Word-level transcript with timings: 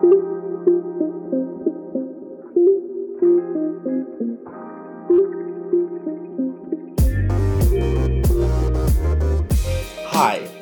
Hi, 0.00 0.06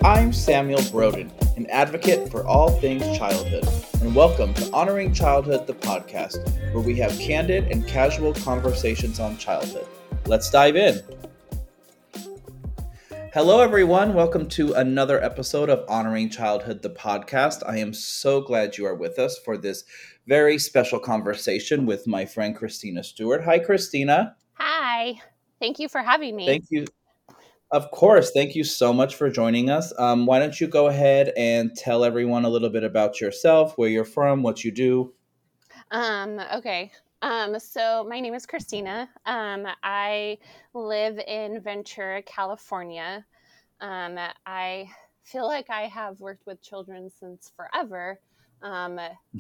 I'm 0.03 0.33
Samuel 0.33 0.80
Broden, 0.80 1.30
an 1.59 1.67
advocate 1.67 2.30
for 2.30 2.46
all 2.46 2.71
things 2.80 3.03
childhood, 3.19 3.69
and 4.01 4.14
welcome 4.14 4.54
to 4.54 4.72
Honoring 4.72 5.12
Childhood, 5.12 5.66
the 5.66 5.75
podcast, 5.75 6.39
where 6.73 6.82
we 6.82 6.96
have 6.96 7.12
candid 7.18 7.71
and 7.71 7.87
casual 7.87 8.32
conversations 8.32 9.21
on 9.21 9.37
childhood. 9.37 9.87
Let's 10.25 10.48
dive 10.48 10.77
in. 10.77 11.03
Hello, 13.37 13.61
everyone. 13.61 14.14
Welcome 14.14 14.48
to 14.48 14.73
another 14.73 15.23
episode 15.23 15.69
of 15.69 15.84
Honoring 15.91 16.30
Childhood, 16.30 16.80
the 16.80 16.89
podcast. 16.89 17.62
I 17.66 17.77
am 17.77 17.93
so 17.93 18.41
glad 18.41 18.79
you 18.79 18.87
are 18.87 18.95
with 18.95 19.19
us 19.19 19.39
for 19.39 19.59
this 19.59 19.84
very 20.27 20.56
special 20.56 20.98
conversation 20.98 21.84
with 21.84 22.07
my 22.07 22.24
friend 22.24 22.57
Christina 22.57 23.05
Stewart. 23.05 23.45
Hi, 23.45 23.59
Christina. 23.59 24.37
Hi. 24.55 25.20
Thank 25.60 25.79
you 25.79 25.87
for 25.87 26.01
having 26.01 26.34
me. 26.34 26.46
Thank 26.46 26.65
you. 26.70 26.87
Of 27.73 27.91
course. 27.91 28.30
Thank 28.30 28.55
you 28.55 28.65
so 28.65 28.91
much 28.91 29.16
for 29.16 29.29
joining 29.29 29.68
us. 29.68 29.93
Um, 29.98 30.24
why 30.24 30.38
don't 30.38 30.59
you 30.59 30.66
go 30.66 30.87
ahead 30.87 31.34
and 31.37 31.77
tell 31.77 32.05
everyone 32.05 32.46
a 32.46 32.48
little 32.48 32.71
bit 32.71 32.84
about 32.84 33.21
yourself, 33.21 33.77
where 33.77 33.91
you're 33.91 34.07
from, 34.07 34.43
what 34.43 34.65
you 34.65 34.73
do? 34.73 35.12
Um, 35.91 36.41
okay. 36.55 36.91
Um, 37.23 37.59
so 37.59 38.07
my 38.09 38.21
name 38.21 38.34
is 38.34 38.46
Christina. 38.46 39.09
Um, 39.24 39.66
I 39.82 40.38
live 40.74 41.18
in 41.18 41.60
Ventura, 41.60 42.23
California. 42.23 43.24
Um, 43.80 44.19
I 44.47 44.91
feel 45.23 45.47
like 45.47 45.71
I 45.71 45.83
have 45.89 46.21
worked 46.21 46.47
with 46.47 46.62
children 46.62 47.11
since 47.11 47.53
forever. 47.57 48.21
Um, 48.62 48.99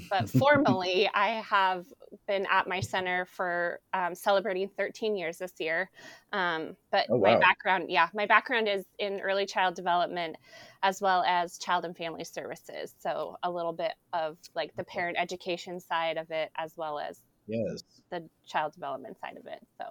but 0.08 0.28
formally, 0.30 1.08
I 1.12 1.40
have 1.42 1.86
been 2.28 2.46
at 2.46 2.68
my 2.68 2.80
center 2.80 3.24
for 3.24 3.80
um, 3.92 4.14
celebrating 4.14 4.68
13 4.68 5.16
years 5.16 5.38
this 5.38 5.54
year. 5.58 5.90
Um, 6.32 6.76
but 6.92 7.08
Oh, 7.08 7.16
wow. 7.16 7.20
my 7.20 7.36
background, 7.36 7.86
yeah, 7.90 8.08
my 8.14 8.26
background 8.26 8.68
is 8.68 8.86
in 8.98 9.20
early 9.20 9.46
child 9.46 9.74
development 9.74 10.36
as 10.82 11.00
well 11.00 11.24
as 11.26 11.58
child 11.58 11.84
and 11.84 11.96
family 11.96 12.24
services. 12.24 12.94
So 12.98 13.36
a 13.42 13.50
little 13.50 13.72
bit 13.72 13.94
of 14.12 14.38
like 14.54 14.76
the 14.76 14.84
parent 14.84 15.16
education 15.18 15.80
side 15.80 16.18
of 16.18 16.30
it 16.30 16.50
as 16.56 16.74
well 16.76 16.98
as 17.00 17.20
Yes. 17.46 18.02
the 18.10 18.28
child 18.46 18.72
development 18.74 19.18
side 19.20 19.36
of 19.36 19.46
it. 19.46 19.60
So 19.80 19.86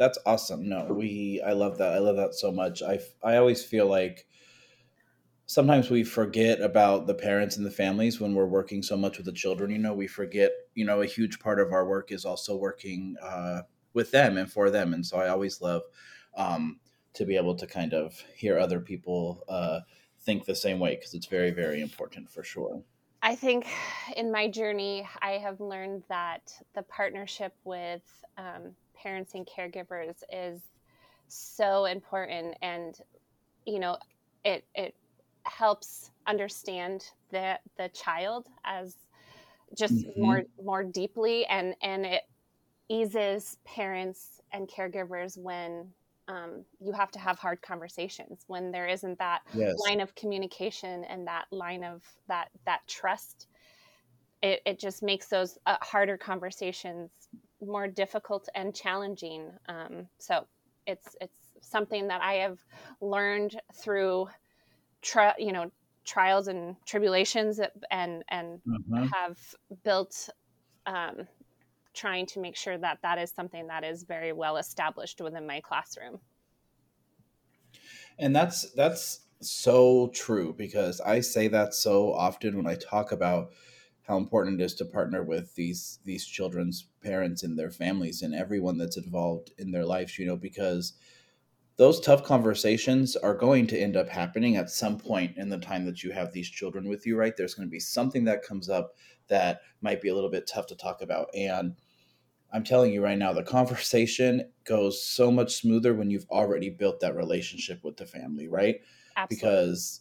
That's 0.00 0.16
awesome. 0.24 0.66
No, 0.66 0.86
we 0.86 1.42
I 1.44 1.52
love 1.52 1.76
that. 1.76 1.92
I 1.92 1.98
love 1.98 2.16
that 2.16 2.34
so 2.34 2.50
much. 2.50 2.82
I 2.82 3.00
I 3.22 3.36
always 3.36 3.62
feel 3.62 3.86
like 3.86 4.26
sometimes 5.44 5.90
we 5.90 6.04
forget 6.04 6.62
about 6.62 7.06
the 7.06 7.12
parents 7.12 7.58
and 7.58 7.66
the 7.66 7.70
families 7.70 8.18
when 8.18 8.34
we're 8.34 8.46
working 8.46 8.82
so 8.82 8.96
much 8.96 9.18
with 9.18 9.26
the 9.26 9.32
children. 9.32 9.70
You 9.70 9.76
know, 9.76 9.92
we 9.92 10.06
forget. 10.06 10.52
You 10.74 10.86
know, 10.86 11.02
a 11.02 11.06
huge 11.06 11.38
part 11.38 11.60
of 11.60 11.74
our 11.74 11.86
work 11.86 12.12
is 12.12 12.24
also 12.24 12.56
working 12.56 13.16
uh, 13.22 13.60
with 13.92 14.10
them 14.10 14.38
and 14.38 14.50
for 14.50 14.70
them. 14.70 14.94
And 14.94 15.04
so 15.04 15.18
I 15.18 15.28
always 15.28 15.60
love 15.60 15.82
um, 16.34 16.80
to 17.12 17.26
be 17.26 17.36
able 17.36 17.56
to 17.56 17.66
kind 17.66 17.92
of 17.92 18.18
hear 18.34 18.58
other 18.58 18.80
people 18.80 19.44
uh, 19.50 19.80
think 20.22 20.46
the 20.46 20.54
same 20.54 20.78
way 20.78 20.94
because 20.94 21.12
it's 21.12 21.26
very 21.26 21.50
very 21.50 21.82
important 21.82 22.30
for 22.30 22.42
sure. 22.42 22.82
I 23.20 23.36
think 23.36 23.66
in 24.16 24.32
my 24.32 24.48
journey, 24.48 25.06
I 25.20 25.32
have 25.32 25.60
learned 25.60 26.04
that 26.08 26.54
the 26.74 26.84
partnership 26.84 27.54
with 27.64 28.00
um, 28.38 28.74
parents 29.02 29.34
and 29.34 29.46
caregivers 29.46 30.16
is 30.32 30.62
so 31.28 31.86
important, 31.86 32.56
and 32.62 32.96
you 33.66 33.78
know, 33.80 33.98
it 34.44 34.66
it 34.74 34.96
helps 35.46 36.10
understand 36.26 37.04
the 37.30 37.58
the 37.78 37.88
child 37.90 38.48
as 38.64 38.96
just 39.76 40.06
Mhm. 40.16 40.16
more 40.16 40.44
more 40.62 40.84
deeply, 40.84 41.46
and 41.46 41.74
and 41.82 42.06
it 42.06 42.22
eases 42.88 43.56
parents 43.66 44.40
and 44.52 44.68
caregivers 44.68 45.38
when 45.38 45.94
um, 46.28 46.64
you 46.80 46.92
have 46.92 47.10
to 47.12 47.18
have 47.18 47.38
hard 47.38 47.62
conversations 47.62 48.44
when 48.48 48.72
there 48.72 48.86
isn't 48.88 49.18
that 49.18 49.42
Yes. 49.52 49.90
line 49.90 50.00
of 50.00 50.14
communication 50.14 51.04
and 51.04 51.26
that 51.26 51.46
line 51.52 51.84
of 51.84 52.04
that 52.28 52.50
that 52.66 52.80
trust 52.88 53.48
it, 54.42 54.60
it 54.66 54.78
just 54.78 55.02
makes 55.02 55.28
those 55.28 55.58
uh, 55.66 55.76
harder 55.82 56.16
conversations 56.18 57.10
more 57.62 57.88
difficult 57.88 58.48
and 58.54 58.74
challenging 58.74 59.56
um, 59.68 60.08
so 60.18 60.46
it's 60.86 61.16
it's 61.20 61.52
something 61.62 62.08
that 62.08 62.22
i 62.22 62.34
have 62.34 62.58
learned 63.00 63.60
through 63.74 64.26
tri- 65.02 65.34
you 65.38 65.52
know 65.52 65.70
trials 66.06 66.48
and 66.48 66.76
tribulations 66.86 67.60
and 67.90 68.24
and 68.28 68.62
Mhm. 68.64 69.12
have 69.12 69.38
built 69.84 70.28
um, 70.86 71.28
trying 71.94 72.26
to 72.26 72.40
make 72.40 72.56
sure 72.56 72.78
that 72.78 73.00
that 73.02 73.18
is 73.18 73.32
something 73.32 73.68
that 73.68 73.84
is 73.84 74.04
very 74.04 74.32
well 74.32 74.56
established 74.58 75.20
within 75.20 75.46
my 75.46 75.60
classroom 75.60 76.20
And 78.18 78.34
that's 78.34 78.70
that's 78.72 79.26
so 79.40 80.08
true 80.08 80.52
because 80.52 81.00
I 81.00 81.20
say 81.20 81.48
that 81.48 81.74
so 81.74 82.12
often 82.12 82.56
when 82.56 82.66
I 82.66 82.74
talk 82.74 83.12
about 83.12 83.52
how 84.10 84.18
important 84.18 84.60
it 84.60 84.64
is 84.64 84.74
to 84.74 84.84
partner 84.84 85.22
with 85.22 85.54
these 85.54 86.00
these 86.04 86.26
children's 86.26 86.88
parents 87.00 87.44
and 87.44 87.56
their 87.56 87.70
families 87.70 88.22
and 88.22 88.34
everyone 88.34 88.76
that's 88.76 88.96
involved 88.96 89.52
in 89.56 89.70
their 89.70 89.86
lives, 89.86 90.18
you 90.18 90.26
know, 90.26 90.36
because 90.36 90.94
those 91.76 92.00
tough 92.00 92.24
conversations 92.24 93.14
are 93.14 93.34
going 93.34 93.68
to 93.68 93.78
end 93.78 93.96
up 93.96 94.08
happening 94.08 94.56
at 94.56 94.68
some 94.68 94.98
point 94.98 95.36
in 95.36 95.48
the 95.48 95.58
time 95.58 95.84
that 95.84 96.02
you 96.02 96.10
have 96.10 96.32
these 96.32 96.50
children 96.50 96.88
with 96.88 97.06
you, 97.06 97.16
right? 97.16 97.36
There's 97.36 97.54
going 97.54 97.68
to 97.68 97.70
be 97.70 97.78
something 97.78 98.24
that 98.24 98.42
comes 98.42 98.68
up 98.68 98.96
that 99.28 99.60
might 99.80 100.02
be 100.02 100.08
a 100.08 100.14
little 100.14 100.28
bit 100.28 100.48
tough 100.48 100.66
to 100.66 100.74
talk 100.76 101.02
about. 101.02 101.28
And 101.32 101.76
I'm 102.52 102.64
telling 102.64 102.92
you 102.92 103.02
right 103.02 103.16
now, 103.16 103.32
the 103.32 103.44
conversation 103.44 104.50
goes 104.64 105.00
so 105.00 105.30
much 105.30 105.54
smoother 105.54 105.94
when 105.94 106.10
you've 106.10 106.28
already 106.30 106.68
built 106.68 106.98
that 107.00 107.14
relationship 107.14 107.84
with 107.84 107.96
the 107.96 108.06
family, 108.06 108.48
right? 108.48 108.80
absolutely 109.16 109.36
Because 109.36 110.00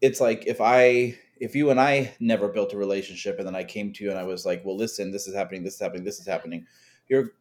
it's 0.00 0.20
like 0.20 0.46
if 0.46 0.60
I, 0.62 1.18
if 1.38 1.54
you 1.54 1.70
and 1.70 1.80
I 1.80 2.14
never 2.20 2.48
built 2.48 2.72
a 2.72 2.78
relationship 2.78 3.38
and 3.38 3.46
then 3.46 3.54
I 3.54 3.64
came 3.64 3.92
to 3.92 4.04
you 4.04 4.10
and 4.10 4.18
I 4.18 4.24
was 4.24 4.46
like, 4.46 4.64
well, 4.64 4.76
listen, 4.76 5.10
this 5.10 5.26
is 5.26 5.34
happening, 5.34 5.64
this 5.64 5.74
is 5.74 5.80
happening, 5.80 6.04
this 6.04 6.18
is 6.18 6.26
happening, 6.26 6.66
you're 7.08 7.32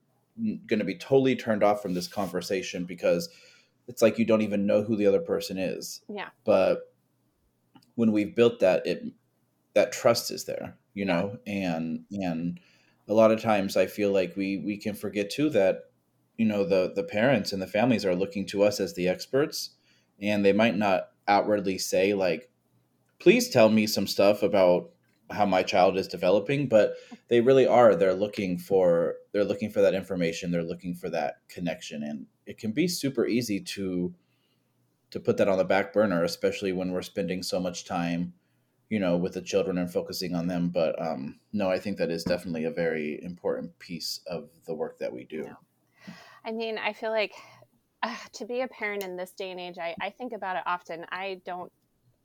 going 0.67 0.79
to 0.79 0.85
be 0.85 0.97
totally 0.97 1.35
turned 1.35 1.63
off 1.63 1.81
from 1.81 1.93
this 1.93 2.07
conversation 2.07 2.85
because 2.85 3.29
it's 3.87 4.01
like 4.01 4.19
you 4.19 4.25
don't 4.25 4.41
even 4.41 4.65
know 4.65 4.83
who 4.83 4.95
the 4.95 5.07
other 5.07 5.21
person 5.21 5.57
is. 5.57 6.01
yeah. 6.09 6.29
But 6.43 6.91
when 7.95 8.11
we've 8.11 8.35
built 8.35 8.59
that, 8.59 8.85
it 8.85 9.03
that 9.73 9.91
trust 9.91 10.31
is 10.31 10.45
there, 10.45 10.75
you 10.93 11.05
know, 11.05 11.37
and 11.45 12.05
and 12.11 12.59
a 13.07 13.13
lot 13.13 13.31
of 13.31 13.41
times 13.41 13.77
I 13.77 13.85
feel 13.85 14.11
like 14.11 14.35
we 14.35 14.57
we 14.57 14.77
can 14.77 14.95
forget 14.95 15.29
too 15.29 15.49
that 15.51 15.83
you 16.37 16.45
know 16.45 16.65
the 16.65 16.91
the 16.95 17.03
parents 17.03 17.53
and 17.53 17.61
the 17.61 17.67
families 17.67 18.05
are 18.05 18.15
looking 18.15 18.45
to 18.47 18.63
us 18.63 18.79
as 18.79 18.93
the 18.93 19.07
experts, 19.07 19.71
and 20.21 20.43
they 20.43 20.53
might 20.53 20.75
not 20.75 21.09
outwardly 21.27 21.77
say 21.77 22.13
like, 22.13 22.49
please 23.19 23.49
tell 23.49 23.69
me 23.69 23.87
some 23.87 24.07
stuff 24.07 24.43
about 24.43 24.89
how 25.31 25.45
my 25.45 25.63
child 25.63 25.97
is 25.97 26.07
developing 26.07 26.67
but 26.67 26.93
they 27.29 27.41
really 27.41 27.65
are. 27.65 27.95
They're 27.95 28.13
looking 28.13 28.57
for 28.57 29.15
they're 29.31 29.43
looking 29.43 29.71
for 29.71 29.81
that 29.81 29.95
information. 29.95 30.51
They're 30.51 30.63
looking 30.63 30.93
for 30.93 31.09
that 31.09 31.37
connection. 31.49 32.03
And 32.03 32.27
it 32.45 32.57
can 32.57 32.71
be 32.71 32.87
super 32.87 33.25
easy 33.25 33.59
to 33.59 34.13
to 35.11 35.19
put 35.19 35.37
that 35.37 35.47
on 35.47 35.57
the 35.57 35.63
back 35.63 35.93
burner 35.93 36.23
especially 36.23 36.73
when 36.73 36.91
we're 36.91 37.01
spending 37.01 37.41
so 37.41 37.59
much 37.59 37.85
time 37.85 38.33
you 38.89 38.99
know 38.99 39.15
with 39.17 39.33
the 39.33 39.41
children 39.41 39.77
and 39.77 39.91
focusing 39.91 40.35
on 40.35 40.47
them. 40.47 40.69
But 40.69 41.01
um 41.01 41.39
no 41.53 41.69
i 41.69 41.79
think 41.79 41.97
that 41.97 42.11
is 42.11 42.23
definitely 42.23 42.65
a 42.65 42.71
very 42.71 43.19
important 43.23 43.77
piece 43.79 44.19
of 44.27 44.49
the 44.65 44.75
work 44.75 44.99
that 44.99 45.11
we 45.11 45.23
do. 45.25 45.49
I 46.45 46.51
mean, 46.51 46.77
I 46.77 46.93
feel 46.93 47.09
like 47.09 47.33
uh, 48.03 48.15
to 48.33 48.45
be 48.45 48.61
a 48.61 48.67
parent 48.67 49.03
in 49.03 49.17
this 49.17 49.31
day 49.31 49.49
and 49.49 49.59
age, 49.59 49.79
I, 49.79 49.95
I 49.99 50.11
think 50.11 50.31
about 50.31 50.57
it 50.57 50.63
often. 50.67 51.05
I 51.09 51.41
don't 51.43 51.71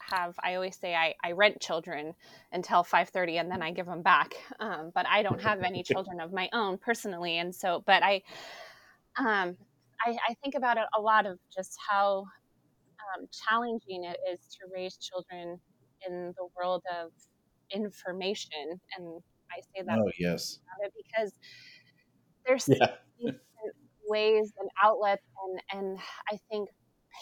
have, 0.08 0.34
I 0.42 0.54
always 0.54 0.76
say 0.76 0.94
I, 0.94 1.14
I 1.22 1.32
rent 1.32 1.60
children 1.60 2.14
until 2.52 2.84
5.30 2.84 3.41
and 3.41 3.50
then 3.50 3.62
I 3.62 3.72
give 3.72 3.86
them 3.86 4.02
back. 4.02 4.34
Um, 4.58 4.91
but 4.94 5.06
I 5.06 5.22
don't 5.22 5.41
have 5.41 5.62
any 5.62 5.82
children 5.84 6.20
of 6.20 6.32
my 6.32 6.48
own 6.52 6.78
personally. 6.78 7.38
And 7.38 7.54
so, 7.54 7.82
but 7.86 8.02
I, 8.02 8.22
um, 9.18 9.56
I, 10.04 10.16
I 10.28 10.34
think 10.42 10.54
about 10.54 10.76
it 10.76 10.84
a 10.97 11.00
lot 11.00 11.26
of 11.26 11.38
just 11.54 11.76
how 11.88 12.24
um, 13.18 13.26
challenging 13.48 14.04
it 14.04 14.18
is 14.32 14.41
to 14.52 14.58
raise 14.74 14.97
children 14.97 15.58
in 16.08 16.34
the 16.36 16.46
world 16.56 16.82
of 17.03 17.10
information. 17.74 18.80
And 18.96 19.22
I 19.50 19.60
say 19.74 19.84
that 19.84 19.98
oh 19.98 20.10
yes 20.18 20.60
because 20.96 21.32
there's 22.46 22.68
yeah 23.18 23.32
ways 24.10 24.53
and 24.58 24.68
outlets 24.82 25.24
and 25.44 25.60
and 25.72 25.98
I 26.30 26.38
think 26.50 26.68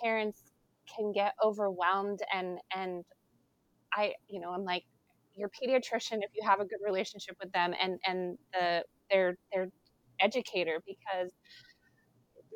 parents 0.02 0.47
can 0.96 1.12
get 1.12 1.34
overwhelmed 1.44 2.20
and 2.34 2.58
and 2.74 3.04
I 3.92 4.14
you 4.28 4.40
know 4.40 4.50
I'm 4.50 4.64
like 4.64 4.84
your 5.36 5.48
pediatrician 5.48 6.18
if 6.22 6.30
you 6.34 6.46
have 6.46 6.60
a 6.60 6.64
good 6.64 6.80
relationship 6.84 7.36
with 7.40 7.52
them 7.52 7.74
and 7.80 7.98
and 8.06 8.38
the 8.52 8.84
their 9.10 9.36
their 9.52 9.68
educator 10.20 10.82
because 10.86 11.32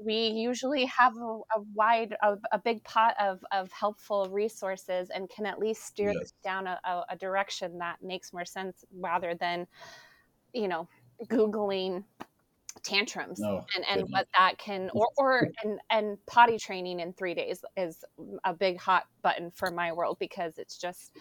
we 0.05 0.29
usually 0.29 0.87
have 0.87 1.17
a, 1.17 1.21
a 1.21 1.61
wide, 1.75 2.17
a, 2.23 2.37
a, 2.51 2.59
big 2.59 2.83
pot 2.85 3.15
of, 3.21 3.45
of 3.53 3.71
helpful 3.73 4.29
resources 4.31 5.11
and 5.15 5.29
can 5.31 5.47
at 5.47 5.59
least 5.59 5.85
steer 5.85 6.13
yes. 6.13 6.33
down 6.43 6.67
a, 6.67 6.79
a 7.09 7.17
direction 7.17 7.79
that 7.79 7.97
makes 8.03 8.33
more 8.33 8.45
sense 8.45 8.85
rather 8.99 9.35
than, 9.39 9.67
you 10.53 10.69
know, 10.69 10.89
Googling 11.27 12.05
tantrums 12.83 13.39
no, 13.39 13.65
and, 13.77 13.85
and 13.89 14.11
what 14.11 14.27
that 14.39 14.59
can 14.59 14.91
or, 14.95 15.09
or 15.17 15.49
and 15.63 15.79
and 15.91 16.19
potty 16.27 16.59
training 16.59 17.01
in 17.01 17.13
three 17.13 17.35
days 17.35 17.65
is 17.77 18.05
a 18.45 18.53
big 18.53 18.79
hot 18.79 19.05
button 19.23 19.51
for 19.51 19.71
my 19.71 19.93
world 19.93 20.17
because 20.19 20.59
it's 20.59 20.77
just 20.77 21.17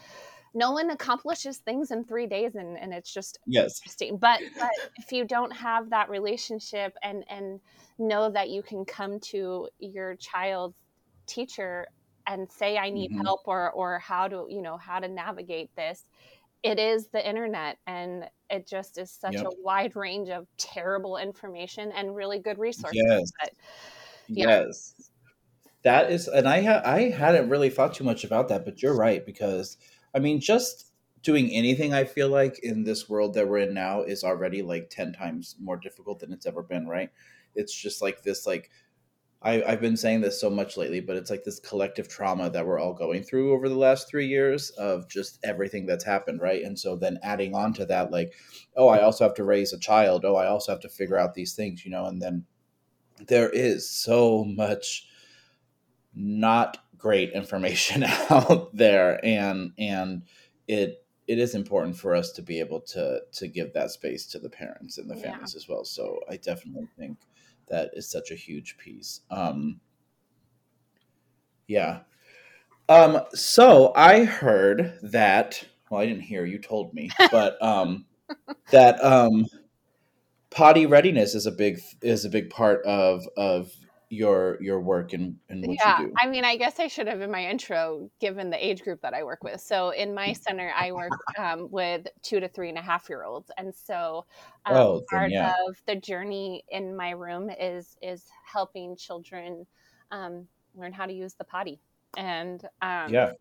no 0.53 0.71
one 0.71 0.89
accomplishes 0.89 1.57
things 1.59 1.91
in 1.91 2.03
three 2.03 2.27
days 2.27 2.55
and, 2.55 2.77
and 2.77 2.93
it's 2.93 3.13
just 3.13 3.39
yes. 3.47 3.79
interesting. 3.79 4.17
But 4.17 4.41
but 4.59 4.69
if 4.97 5.11
you 5.11 5.25
don't 5.25 5.51
have 5.51 5.89
that 5.91 6.09
relationship 6.09 6.93
and 7.03 7.23
and 7.29 7.59
know 7.97 8.29
that 8.29 8.49
you 8.49 8.61
can 8.61 8.83
come 8.83 9.19
to 9.19 9.69
your 9.79 10.15
child's 10.15 10.75
teacher 11.27 11.87
and 12.27 12.51
say 12.51 12.77
i 12.77 12.89
need 12.89 13.11
mm-hmm. 13.11 13.21
help 13.21 13.41
or 13.45 13.71
or 13.71 13.99
how 13.99 14.27
to 14.27 14.45
you 14.49 14.61
know 14.61 14.77
how 14.77 14.99
to 14.99 15.07
navigate 15.07 15.73
this 15.75 16.05
it 16.63 16.79
is 16.79 17.07
the 17.07 17.27
internet 17.27 17.77
and 17.87 18.25
it 18.49 18.67
just 18.67 18.97
is 18.97 19.11
such 19.11 19.33
yep. 19.33 19.45
a 19.45 19.61
wide 19.63 19.95
range 19.95 20.29
of 20.29 20.45
terrible 20.57 21.17
information 21.17 21.91
and 21.95 22.15
really 22.15 22.39
good 22.39 22.59
resources 22.59 23.01
yes 23.07 23.31
but, 23.39 23.51
yes 24.27 25.09
that 25.83 26.11
is 26.11 26.27
and 26.27 26.47
i 26.47 26.61
ha- 26.61 26.81
i 26.85 27.09
hadn't 27.09 27.49
really 27.49 27.69
thought 27.69 27.93
too 27.93 28.03
much 28.03 28.23
about 28.23 28.47
that 28.49 28.63
but 28.63 28.81
you're 28.81 28.95
right 28.95 29.25
because 29.25 29.77
I 30.13 30.19
mean, 30.19 30.39
just 30.39 30.91
doing 31.23 31.51
anything 31.51 31.93
I 31.93 32.03
feel 32.03 32.29
like 32.29 32.59
in 32.59 32.83
this 32.83 33.07
world 33.07 33.33
that 33.35 33.47
we're 33.47 33.59
in 33.59 33.73
now 33.73 34.01
is 34.01 34.23
already 34.23 34.61
like 34.61 34.89
10 34.89 35.13
times 35.13 35.55
more 35.59 35.77
difficult 35.77 36.19
than 36.19 36.33
it's 36.33 36.45
ever 36.45 36.63
been, 36.63 36.87
right? 36.87 37.09
It's 37.55 37.73
just 37.73 38.01
like 38.01 38.23
this, 38.23 38.47
like, 38.47 38.71
I, 39.43 39.63
I've 39.63 39.81
been 39.81 39.97
saying 39.97 40.21
this 40.21 40.39
so 40.39 40.51
much 40.51 40.77
lately, 40.77 40.99
but 40.99 41.17
it's 41.17 41.31
like 41.31 41.43
this 41.43 41.59
collective 41.59 42.07
trauma 42.07 42.49
that 42.51 42.65
we're 42.65 42.79
all 42.79 42.93
going 42.93 43.23
through 43.23 43.53
over 43.53 43.67
the 43.67 43.75
last 43.75 44.07
three 44.07 44.27
years 44.27 44.69
of 44.71 45.09
just 45.09 45.39
everything 45.43 45.87
that's 45.87 46.03
happened, 46.03 46.41
right? 46.41 46.63
And 46.63 46.77
so 46.77 46.95
then 46.95 47.17
adding 47.23 47.55
on 47.55 47.73
to 47.73 47.85
that, 47.87 48.11
like, 48.11 48.33
oh, 48.75 48.87
I 48.87 49.01
also 49.01 49.23
have 49.23 49.33
to 49.35 49.43
raise 49.43 49.73
a 49.73 49.79
child. 49.79 50.25
Oh, 50.25 50.35
I 50.35 50.45
also 50.45 50.71
have 50.71 50.81
to 50.81 50.89
figure 50.89 51.17
out 51.17 51.33
these 51.33 51.55
things, 51.55 51.83
you 51.83 51.89
know, 51.89 52.05
and 52.05 52.21
then 52.21 52.45
there 53.27 53.49
is 53.49 53.89
so 53.89 54.43
much 54.43 55.07
not 56.13 56.77
great 56.97 57.31
information 57.33 58.03
out 58.29 58.75
there 58.75 59.23
and 59.25 59.71
and 59.77 60.23
it 60.67 61.03
it 61.27 61.39
is 61.39 61.55
important 61.55 61.95
for 61.95 62.15
us 62.15 62.31
to 62.31 62.41
be 62.41 62.59
able 62.59 62.81
to 62.81 63.21
to 63.31 63.47
give 63.47 63.73
that 63.73 63.91
space 63.91 64.25
to 64.25 64.39
the 64.39 64.49
parents 64.49 64.97
and 64.97 65.09
the 65.09 65.15
families 65.15 65.53
yeah. 65.53 65.57
as 65.57 65.67
well 65.67 65.83
so 65.83 66.19
i 66.29 66.35
definitely 66.35 66.87
think 66.97 67.17
that 67.71 67.89
is 67.93 68.09
such 68.09 68.31
a 68.31 68.35
huge 68.35 68.77
piece. 68.77 69.21
Um 69.31 69.79
yeah. 71.67 72.01
Um 72.89 73.21
so 73.33 73.93
i 73.95 74.25
heard 74.25 74.99
that 75.01 75.63
well 75.89 76.01
i 76.01 76.05
didn't 76.05 76.23
hear 76.23 76.45
you 76.45 76.59
told 76.59 76.93
me 76.93 77.09
but 77.31 77.61
um 77.63 78.05
that 78.71 79.03
um 79.03 79.45
potty 80.49 80.85
readiness 80.85 81.33
is 81.33 81.45
a 81.45 81.51
big 81.51 81.79
is 82.01 82.25
a 82.25 82.29
big 82.29 82.49
part 82.49 82.85
of 82.85 83.23
of 83.37 83.71
your 84.11 84.57
your 84.61 84.81
work 84.81 85.13
and, 85.13 85.37
and 85.49 85.65
what 85.65 85.77
yeah, 85.79 86.01
you 86.01 86.07
do. 86.07 86.13
I 86.17 86.27
mean, 86.27 86.43
I 86.43 86.57
guess 86.57 86.81
I 86.81 86.87
should 86.87 87.07
have 87.07 87.21
in 87.21 87.31
my 87.31 87.45
intro 87.45 88.11
given 88.19 88.49
the 88.49 88.63
age 88.63 88.83
group 88.83 89.01
that 89.01 89.13
I 89.13 89.23
work 89.23 89.41
with. 89.41 89.61
So 89.61 89.91
in 89.91 90.13
my 90.13 90.33
center, 90.47 90.71
I 90.77 90.91
work 90.91 91.13
um, 91.39 91.69
with 91.71 92.07
two 92.21 92.41
to 92.41 92.49
three 92.49 92.67
and 92.67 92.77
a 92.77 92.81
half 92.81 93.07
year 93.07 93.23
olds, 93.23 93.49
and 93.57 93.73
so 93.73 94.25
um, 94.65 94.75
oh, 94.75 95.03
part 95.09 95.31
yeah. 95.31 95.53
of 95.67 95.77
the 95.87 95.95
journey 95.95 96.65
in 96.69 96.95
my 96.95 97.11
room 97.11 97.49
is 97.49 97.97
is 98.01 98.25
helping 98.45 98.97
children 98.97 99.65
um, 100.11 100.45
learn 100.75 100.91
how 100.91 101.05
to 101.05 101.13
use 101.13 101.33
the 101.35 101.45
potty. 101.45 101.79
And 102.17 102.61
um, 102.81 103.09
yeah, 103.09 103.31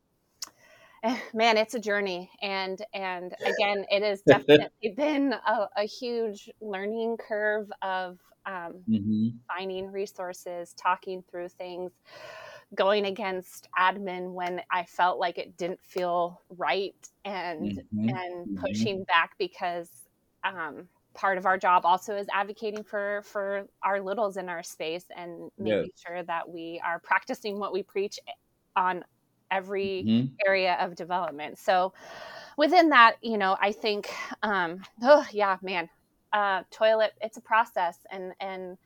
man 1.34 1.56
it's 1.56 1.74
a 1.74 1.80
journey 1.80 2.30
and 2.42 2.82
and 2.94 3.34
again 3.44 3.84
it 3.88 4.02
has 4.02 4.22
definitely 4.26 4.94
been 4.96 5.32
a, 5.32 5.66
a, 5.76 5.84
huge 5.84 6.50
learning 6.60 7.16
curve 7.16 7.70
of 7.82 8.18
um, 8.50 8.74
mm-hmm. 8.88 9.28
finding 9.46 9.92
resources, 9.92 10.74
talking 10.74 11.22
through 11.30 11.48
things, 11.48 11.92
going 12.74 13.06
against 13.06 13.68
admin 13.78 14.32
when 14.32 14.60
I 14.70 14.84
felt 14.84 15.18
like 15.18 15.38
it 15.38 15.56
didn't 15.56 15.80
feel 15.82 16.40
right, 16.56 16.94
and 17.24 17.72
mm-hmm. 17.72 18.08
and 18.08 18.46
mm-hmm. 18.46 18.56
pushing 18.56 19.04
back 19.04 19.32
because 19.38 19.88
um, 20.44 20.88
part 21.14 21.38
of 21.38 21.46
our 21.46 21.58
job 21.58 21.84
also 21.84 22.16
is 22.16 22.26
advocating 22.32 22.82
for 22.82 23.22
for 23.24 23.66
our 23.82 24.00
littles 24.00 24.36
in 24.36 24.48
our 24.48 24.62
space 24.62 25.04
and 25.16 25.50
making 25.58 25.90
yes. 25.94 26.02
sure 26.06 26.22
that 26.24 26.48
we 26.48 26.80
are 26.84 26.98
practicing 26.98 27.58
what 27.58 27.72
we 27.72 27.82
preach 27.82 28.18
on 28.76 29.04
every 29.50 30.04
mm-hmm. 30.06 30.34
area 30.46 30.76
of 30.80 30.94
development. 30.94 31.58
So 31.58 31.92
within 32.56 32.88
that, 32.90 33.16
you 33.20 33.36
know, 33.36 33.56
I 33.60 33.72
think, 33.72 34.08
um, 34.42 34.82
oh 35.02 35.26
yeah, 35.32 35.56
man, 35.62 35.88
uh, 36.32 36.62
toilet 36.70 37.12
it's 37.20 37.36
a 37.36 37.40
process 37.40 37.98
and 38.10 38.32
and 38.40 38.78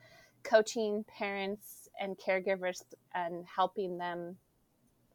coaching 0.42 1.04
parents 1.18 1.88
and 2.00 2.16
caregivers 2.18 2.82
and 3.14 3.44
helping 3.46 3.98
them 3.98 4.36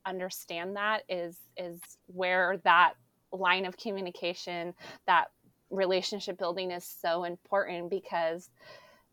understand 0.06 0.76
that 0.76 1.04
is 1.10 1.38
is 1.58 1.80
where 2.08 2.58
that 2.64 2.94
line 3.32 3.66
of 3.66 3.78
communication 3.78 4.74
that 5.06 5.28
relationship 5.70 6.38
building 6.38 6.72
is 6.72 6.84
so 6.84 7.26
important 7.26 7.90
because 7.90 8.50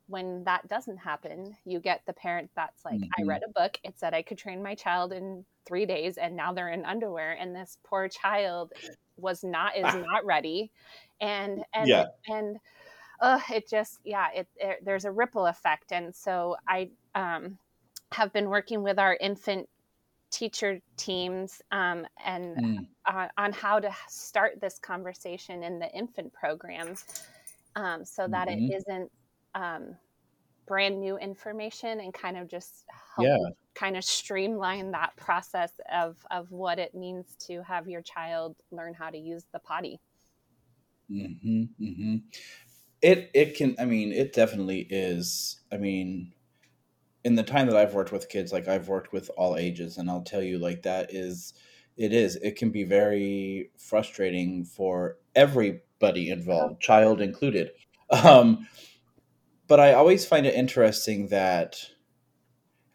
when 0.08 0.44
that 0.44 0.66
doesn't 0.68 0.96
happen 0.96 1.54
you 1.64 1.80
get 1.80 2.00
the 2.06 2.12
parent 2.12 2.48
that's 2.56 2.84
like 2.84 2.94
mm-hmm. 2.94 3.22
i 3.22 3.24
read 3.24 3.42
a 3.46 3.60
book 3.60 3.78
it 3.84 3.98
said 3.98 4.14
i 4.14 4.22
could 4.22 4.38
train 4.38 4.62
my 4.62 4.74
child 4.74 5.12
in 5.12 5.44
three 5.66 5.84
days 5.84 6.16
and 6.16 6.34
now 6.34 6.52
they're 6.52 6.70
in 6.70 6.84
underwear 6.84 7.36
and 7.38 7.54
this 7.54 7.76
poor 7.84 8.08
child 8.08 8.72
was 9.16 9.42
not 9.42 9.76
is 9.76 9.84
ah. 9.84 9.98
not 9.98 10.24
ready 10.24 10.70
and 11.20 11.62
and 11.74 11.88
yeah. 11.88 12.06
and 12.28 12.56
uh, 13.20 13.40
it 13.50 13.68
just 13.68 13.98
yeah 14.04 14.26
it, 14.34 14.46
it, 14.56 14.78
there's 14.84 15.04
a 15.04 15.10
ripple 15.10 15.46
effect 15.46 15.92
and 15.92 16.14
so 16.14 16.56
i 16.68 16.88
um, 17.14 17.58
have 18.12 18.32
been 18.32 18.48
working 18.48 18.82
with 18.82 18.98
our 18.98 19.16
infant 19.20 19.68
teacher 20.30 20.80
teams 20.96 21.62
um, 21.72 22.06
and 22.24 22.56
mm. 22.56 22.86
uh, 23.06 23.28
on 23.38 23.52
how 23.52 23.78
to 23.78 23.90
start 24.08 24.60
this 24.60 24.78
conversation 24.78 25.62
in 25.62 25.78
the 25.78 25.90
infant 25.92 26.32
program 26.32 26.94
um, 27.76 28.04
so 28.04 28.26
that 28.28 28.48
mm-hmm. 28.48 28.72
it 28.72 28.76
isn't 28.76 29.10
um, 29.54 29.96
brand 30.66 31.00
new 31.00 31.16
information 31.16 32.00
and 32.00 32.12
kind 32.12 32.36
of 32.36 32.48
just 32.48 32.84
help 33.14 33.26
yeah. 33.26 33.48
kind 33.74 33.96
of 33.96 34.04
streamline 34.04 34.90
that 34.90 35.16
process 35.16 35.72
of, 35.92 36.16
of 36.30 36.50
what 36.50 36.78
it 36.78 36.94
means 36.94 37.36
to 37.38 37.62
have 37.62 37.88
your 37.88 38.02
child 38.02 38.56
learn 38.70 38.92
how 38.92 39.08
to 39.08 39.18
use 39.18 39.44
the 39.52 39.58
potty. 39.60 40.00
Mm-hmm, 41.10 41.62
mm-hmm. 41.80 42.16
It 43.06 43.30
it 43.34 43.54
can. 43.56 43.76
I 43.78 43.84
mean, 43.84 44.10
it 44.12 44.32
definitely 44.32 44.80
is. 44.90 45.60
I 45.72 45.76
mean, 45.76 46.32
in 47.22 47.36
the 47.36 47.44
time 47.44 47.68
that 47.68 47.76
I've 47.76 47.94
worked 47.94 48.10
with 48.12 48.28
kids, 48.28 48.52
like 48.52 48.66
I've 48.66 48.88
worked 48.88 49.12
with 49.12 49.30
all 49.36 49.56
ages, 49.56 49.96
and 49.96 50.10
I'll 50.10 50.22
tell 50.22 50.42
you, 50.42 50.58
like 50.58 50.82
that 50.82 51.14
is, 51.14 51.54
it 51.96 52.12
is. 52.12 52.34
It 52.36 52.56
can 52.56 52.70
be 52.70 52.82
very 52.84 53.70
frustrating 53.78 54.64
for 54.64 55.18
everybody 55.36 56.30
involved, 56.30 56.80
child 56.80 57.20
included. 57.20 57.70
Um, 58.10 58.66
but 59.68 59.78
I 59.80 59.92
always 59.94 60.26
find 60.26 60.44
it 60.46 60.54
interesting 60.54 61.28
that, 61.28 61.76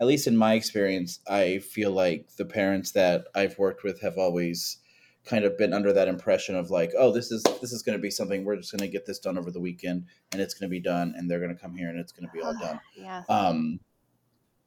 at 0.02 0.08
least 0.08 0.28
in 0.28 0.36
my 0.36 0.56
experience, 0.56 1.20
I 1.30 1.60
feel 1.60 1.92
like 1.92 2.36
the 2.36 2.46
parents 2.46 2.92
that 2.92 3.28
I've 3.36 3.58
worked 3.58 3.84
with 3.86 4.02
have 4.02 4.18
always 4.18 4.78
kind 5.26 5.46
of 5.46 5.58
been 5.58 5.74
under 5.74 5.94
that 5.94 6.08
impression 6.08 6.56
of 6.56 6.72
like, 6.72 6.92
oh, 6.98 7.12
this 7.12 7.32
is 7.32 7.44
this 7.62 7.72
is 7.72 7.84
going 7.84 7.98
to 7.98 8.02
be 8.02 8.12
something 8.12 8.44
we're 8.44 8.56
just 8.56 8.72
going 8.72 8.80
to 8.80 8.88
get 8.88 9.06
this 9.06 9.20
done 9.20 9.38
over 9.38 9.52
the 9.52 9.60
weekend, 9.60 10.06
and 10.32 10.42
it's 10.42 10.54
going 10.54 10.70
to 10.70 10.72
be 10.72 10.80
done, 10.80 11.14
and 11.16 11.30
they're 11.30 11.40
going 11.40 11.56
to 11.56 11.62
come 11.62 11.76
here, 11.76 11.90
and 11.90 12.00
it's 12.00 12.12
going 12.12 12.28
to 12.28 12.34
be 12.34 12.42
all 12.42 12.58
done. 12.58 12.80
yeah. 12.96 13.24
Um, 13.30 13.80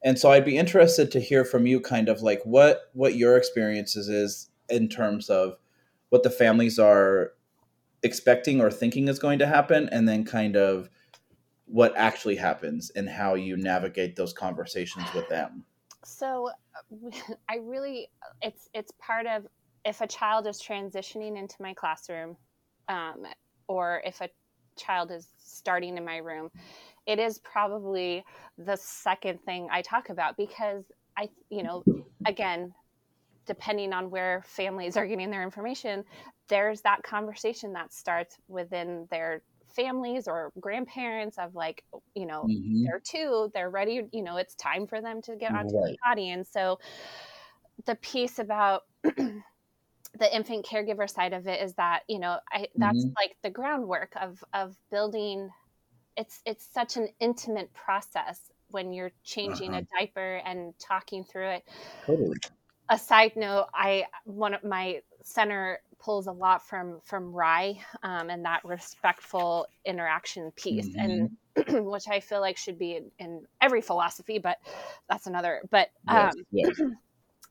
and 0.02 0.18
so 0.18 0.30
I'd 0.30 0.44
be 0.44 0.58
interested 0.58 1.10
to 1.12 1.20
hear 1.20 1.44
from 1.44 1.66
you, 1.66 1.80
kind 1.80 2.08
of 2.08 2.22
like 2.22 2.42
what 2.44 2.90
what 2.92 3.16
your 3.16 3.36
experiences 3.36 4.08
is 4.08 4.50
in 4.68 4.88
terms 4.88 5.28
of 5.28 5.56
what 6.10 6.22
the 6.22 6.30
families 6.30 6.78
are 6.78 7.32
expecting 8.02 8.60
or 8.60 8.70
thinking 8.70 9.08
is 9.08 9.18
going 9.18 9.38
to 9.40 9.46
happen, 9.46 9.88
and 9.90 10.08
then 10.08 10.24
kind 10.24 10.56
of 10.56 10.88
what 11.66 11.96
actually 11.96 12.36
happens 12.36 12.90
and 12.94 13.08
how 13.08 13.34
you 13.34 13.56
navigate 13.56 14.14
those 14.14 14.32
conversations 14.32 15.06
with 15.14 15.28
them. 15.28 15.64
So, 16.04 16.50
uh, 16.50 17.10
I 17.48 17.56
really 17.56 18.10
it's 18.42 18.68
it's 18.74 18.92
part 19.00 19.26
of 19.26 19.46
if 19.84 20.00
a 20.00 20.06
child 20.06 20.46
is 20.46 20.60
transitioning 20.60 21.38
into 21.38 21.56
my 21.60 21.74
classroom 21.74 22.36
um, 22.88 23.26
or 23.68 24.02
if 24.04 24.20
a 24.20 24.28
child 24.76 25.10
is 25.10 25.28
starting 25.38 25.96
in 25.96 26.04
my 26.04 26.16
room 26.16 26.50
it 27.06 27.18
is 27.18 27.38
probably 27.38 28.24
the 28.58 28.76
second 28.76 29.40
thing 29.44 29.68
i 29.70 29.80
talk 29.80 30.08
about 30.08 30.36
because 30.36 30.84
i 31.16 31.28
you 31.48 31.62
know 31.62 31.84
again 32.26 32.72
depending 33.46 33.92
on 33.92 34.10
where 34.10 34.42
families 34.46 34.96
are 34.96 35.06
getting 35.06 35.30
their 35.30 35.44
information 35.44 36.04
there's 36.48 36.80
that 36.80 37.02
conversation 37.02 37.72
that 37.72 37.92
starts 37.92 38.36
within 38.48 39.06
their 39.10 39.42
families 39.74 40.28
or 40.28 40.52
grandparents 40.60 41.36
of 41.38 41.54
like 41.54 41.84
you 42.14 42.26
know 42.26 42.44
mm-hmm. 42.48 42.84
they're 42.84 43.00
two 43.00 43.50
they're 43.54 43.70
ready 43.70 44.02
you 44.12 44.22
know 44.22 44.36
it's 44.36 44.54
time 44.54 44.86
for 44.86 45.00
them 45.00 45.20
to 45.20 45.36
get 45.36 45.52
onto 45.52 45.76
right. 45.76 45.92
the 45.92 45.96
body 46.04 46.30
and 46.30 46.46
so 46.46 46.78
the 47.86 47.94
piece 47.96 48.38
about 48.38 48.82
the 50.18 50.34
infant 50.34 50.66
caregiver 50.66 51.08
side 51.10 51.32
of 51.32 51.46
it 51.46 51.62
is 51.62 51.74
that 51.74 52.02
you 52.08 52.18
know 52.18 52.38
I, 52.52 52.68
that's 52.76 52.98
mm-hmm. 52.98 53.12
like 53.16 53.36
the 53.42 53.50
groundwork 53.50 54.12
of 54.20 54.42
of 54.52 54.76
building 54.90 55.50
it's 56.16 56.40
it's 56.46 56.66
such 56.72 56.96
an 56.96 57.08
intimate 57.20 57.72
process 57.72 58.40
when 58.70 58.92
you're 58.92 59.12
changing 59.22 59.70
uh-huh. 59.70 59.82
a 59.82 59.98
diaper 60.00 60.36
and 60.44 60.74
talking 60.78 61.24
through 61.24 61.48
it 61.48 61.64
totally 62.06 62.36
a 62.90 62.98
side 62.98 63.32
note 63.36 63.66
i 63.74 64.04
one 64.24 64.54
of 64.54 64.62
my 64.64 65.00
center 65.22 65.80
pulls 65.98 66.26
a 66.26 66.32
lot 66.32 66.66
from 66.66 67.00
from 67.04 67.34
RIE 67.34 67.80
um, 68.02 68.28
and 68.28 68.44
that 68.44 68.62
respectful 68.64 69.66
interaction 69.86 70.50
piece 70.54 70.88
mm-hmm. 70.88 71.30
and 71.56 71.84
which 71.86 72.08
i 72.08 72.20
feel 72.20 72.40
like 72.40 72.56
should 72.56 72.78
be 72.78 72.96
in, 72.96 73.10
in, 73.18 73.42
every 73.60 73.80
philosophy 73.80 74.38
but 74.38 74.58
that's 75.08 75.26
another 75.26 75.62
but 75.70 75.88
um, 76.08 76.30
yes, 76.50 76.68
yes. 76.78 76.88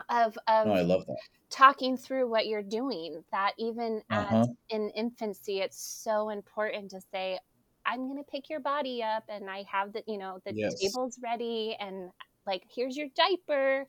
Of, 0.09 0.37
of 0.47 0.67
oh, 0.67 0.71
i 0.71 0.81
love 0.81 1.05
that 1.05 1.17
talking 1.49 1.95
through 1.97 2.29
what 2.29 2.47
you're 2.47 2.63
doing 2.63 3.23
that 3.31 3.53
even 3.57 4.01
uh-huh. 4.09 4.41
at 4.41 4.49
in 4.69 4.89
infancy 4.91 5.59
it's 5.59 5.81
so 6.03 6.29
important 6.29 6.89
to 6.89 6.99
say 7.11 7.37
i'm 7.85 8.07
going 8.07 8.17
to 8.17 8.31
pick 8.31 8.49
your 8.49 8.59
body 8.59 9.03
up 9.03 9.23
and 9.29 9.49
i 9.49 9.63
have 9.71 9.93
the 9.93 10.03
you 10.07 10.17
know 10.17 10.39
the 10.45 10.53
yes. 10.53 10.79
table's 10.79 11.19
ready 11.23 11.75
and 11.79 12.09
like 12.45 12.63
here's 12.73 12.97
your 12.97 13.07
diaper 13.15 13.85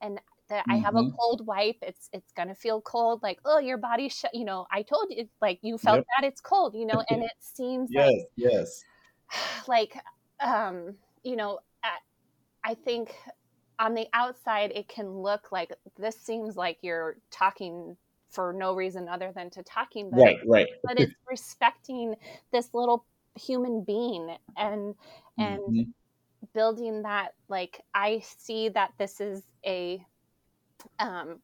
and 0.00 0.20
that 0.48 0.62
mm-hmm. 0.62 0.72
I 0.72 0.76
have 0.78 0.94
a 0.94 1.00
mm-hmm. 1.00 1.14
cold 1.14 1.46
wipe. 1.46 1.76
It's 1.82 2.08
it's 2.10 2.32
gonna 2.32 2.54
feel 2.54 2.80
cold. 2.80 3.22
Like 3.22 3.38
oh, 3.44 3.58
your 3.58 3.76
body, 3.76 4.08
sh-, 4.08 4.24
you 4.32 4.46
know. 4.46 4.66
I 4.72 4.80
told 4.80 5.08
you, 5.10 5.28
like 5.42 5.58
you 5.60 5.76
felt 5.76 5.98
yep. 5.98 6.06
that 6.16 6.26
it's 6.26 6.40
cold, 6.40 6.74
you 6.74 6.86
know. 6.86 7.04
And 7.10 7.22
it 7.22 7.32
seems 7.38 7.90
yes, 7.92 8.06
like, 8.06 8.22
yes, 8.34 8.84
like 9.68 9.94
um, 10.40 10.94
you 11.22 11.36
know, 11.36 11.58
I 12.68 12.74
think 12.74 13.14
on 13.78 13.94
the 13.94 14.06
outside 14.12 14.72
it 14.74 14.88
can 14.88 15.10
look 15.10 15.52
like 15.52 15.72
this 15.98 16.16
seems 16.16 16.56
like 16.56 16.78
you're 16.82 17.16
talking 17.30 17.96
for 18.30 18.52
no 18.52 18.74
reason 18.74 19.08
other 19.08 19.32
than 19.34 19.50
to 19.50 19.62
talking 19.62 20.10
but, 20.10 20.20
right 20.20 20.38
right 20.46 20.68
but 20.84 20.98
it's 21.00 21.14
respecting 21.28 22.14
this 22.52 22.70
little 22.74 23.04
human 23.34 23.82
being 23.82 24.36
and 24.56 24.94
and 25.38 25.60
mm-hmm. 25.60 25.90
building 26.54 27.02
that 27.02 27.34
like 27.48 27.80
i 27.94 28.22
see 28.38 28.68
that 28.68 28.92
this 28.98 29.20
is 29.20 29.42
a 29.64 30.04
um 30.98 31.38